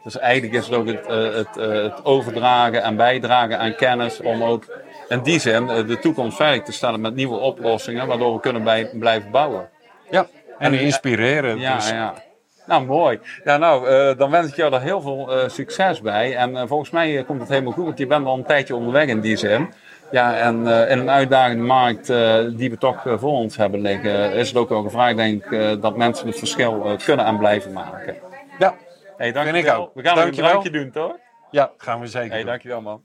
Dus 0.02 0.18
eigenlijk 0.18 0.54
is 0.54 0.66
het 0.66 0.74
ook 0.74 0.86
het, 0.86 1.06
uh, 1.08 1.34
het, 1.34 1.56
uh, 1.56 1.82
het, 1.82 2.04
overdragen 2.04 2.82
en 2.82 2.96
bijdragen 2.96 3.58
aan 3.58 3.74
kennis 3.74 4.20
om 4.20 4.42
ook 4.42 4.64
in 5.08 5.22
die 5.22 5.38
zin 5.38 5.66
de 5.66 5.98
toekomst 5.98 6.36
veilig 6.36 6.64
te 6.64 6.72
stellen 6.72 7.00
met 7.00 7.14
nieuwe 7.14 7.38
oplossingen, 7.38 8.06
waardoor 8.06 8.34
we 8.34 8.40
kunnen 8.40 8.64
bij, 8.64 8.90
blijven 8.92 9.30
bouwen. 9.30 9.68
Ja, 10.10 10.26
en, 10.58 10.72
en 10.72 10.80
inspireren. 10.80 11.58
Ja, 11.58 11.74
dus. 11.74 11.90
ja. 11.90 12.14
Nou, 12.66 12.84
mooi. 12.84 13.20
Ja, 13.44 13.56
nou, 13.56 13.90
uh, 13.90 14.18
dan 14.18 14.30
wens 14.30 14.48
ik 14.48 14.56
jou 14.56 14.74
er 14.74 14.80
heel 14.80 15.00
veel 15.00 15.36
uh, 15.36 15.48
succes 15.48 16.00
bij. 16.00 16.36
En 16.36 16.50
uh, 16.50 16.62
volgens 16.66 16.90
mij 16.90 17.24
komt 17.24 17.40
het 17.40 17.48
helemaal 17.48 17.72
goed, 17.72 17.84
want 17.84 17.98
je 17.98 18.06
bent 18.06 18.26
al 18.26 18.36
een 18.36 18.44
tijdje 18.44 18.76
onderweg 18.76 19.06
in 19.06 19.20
die 19.20 19.36
zin. 19.36 19.72
Ja, 20.10 20.36
en 20.36 20.66
in 20.88 20.98
een 20.98 21.10
uitdagende 21.10 21.62
markt 21.62 22.06
die 22.56 22.70
we 22.70 22.76
toch 22.78 23.02
voor 23.02 23.32
ons 23.32 23.56
hebben 23.56 23.80
liggen, 23.80 24.32
is 24.32 24.48
het 24.48 24.56
ook 24.56 24.68
wel 24.68 24.82
gevraagd, 24.82 25.16
denk 25.16 25.44
ik, 25.44 25.82
dat 25.82 25.96
mensen 25.96 26.26
het 26.26 26.38
verschil 26.38 26.96
kunnen 27.04 27.26
en 27.26 27.38
blijven 27.38 27.72
maken. 27.72 28.16
Ja, 28.58 28.74
hey, 29.16 29.32
dank 29.32 29.48
vind 29.48 29.66
ik 29.66 29.72
ook. 29.72 29.90
We 29.94 30.02
gaan 30.02 30.18
een 30.18 30.32
drankje 30.32 30.70
doen, 30.70 30.90
toch? 30.90 31.16
Ja, 31.50 31.70
gaan 31.76 32.00
we 32.00 32.06
zeker 32.06 32.30
hey, 32.30 32.38
doen. 32.38 32.48
dankjewel, 32.48 32.80
man. 32.80 33.02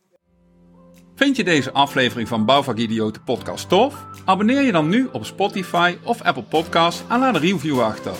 Vind 1.15 1.35
je 1.35 1.43
deze 1.43 1.71
aflevering 1.71 2.27
van 2.27 2.45
Bouwvakidioten 2.45 3.23
podcast 3.23 3.69
tof? 3.69 4.05
Abonneer 4.25 4.61
je 4.61 4.71
dan 4.71 4.89
nu 4.89 5.09
op 5.11 5.25
Spotify 5.25 5.97
of 6.03 6.21
Apple 6.21 6.43
Podcasts 6.43 7.03
en 7.09 7.19
laat 7.19 7.35
een 7.35 7.41
review 7.41 7.81
achter. 7.81 8.13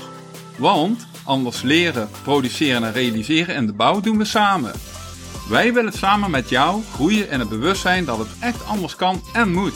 Want 0.58 1.08
anders 1.26 1.62
leren, 1.62 2.10
produceren 2.24 2.84
en 2.84 2.92
realiseren 2.92 3.56
in 3.56 3.66
de 3.66 3.74
bouw 3.74 4.00
doen 4.00 4.18
we 4.18 4.26
samen. 4.26 4.72
Wij 5.52 5.74
willen 5.74 5.94
samen 5.94 6.32
met 6.32 6.50
jou 6.50 6.82
groeien 6.94 7.30
in 7.30 7.40
het 7.40 7.50
bewustzijn 7.50 8.06
dat 8.06 8.18
het 8.18 8.28
echt 8.40 8.66
anders 8.66 8.96
kan 8.96 9.22
en 9.34 9.52
moet. 9.52 9.74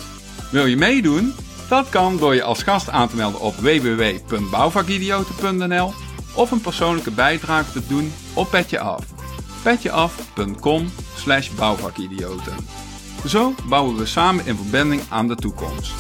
Wil 0.52 0.66
je 0.66 0.78
meedoen? 0.78 1.34
Dat 1.70 1.90
kan 1.90 2.18
door 2.18 2.36
je 2.36 2.44
als 2.44 2.64
gast 2.64 2.90
aan 2.90 3.10
te 3.10 3.16
melden 3.16 3.40
op 3.40 3.56
www.bouwvakidioten.nl 3.56 5.94
of 6.34 6.52
een 6.52 6.62
persoonlijke 6.62 7.12
bijdrage 7.12 7.72
te 7.72 7.88
doen 7.88 8.14
op 8.34 8.50
Petje 8.50 8.80
Af. 8.80 9.04
petjeaf.com 9.64 10.92
slash 11.16 11.50
bouwvakidioten. 11.50 12.56
Zo 13.28 13.54
bouwen 13.70 13.98
we 13.98 14.06
samen 14.06 14.46
in 14.46 14.56
verbinding 14.56 15.02
aan 15.10 15.28
de 15.28 15.36
toekomst. 15.36 15.94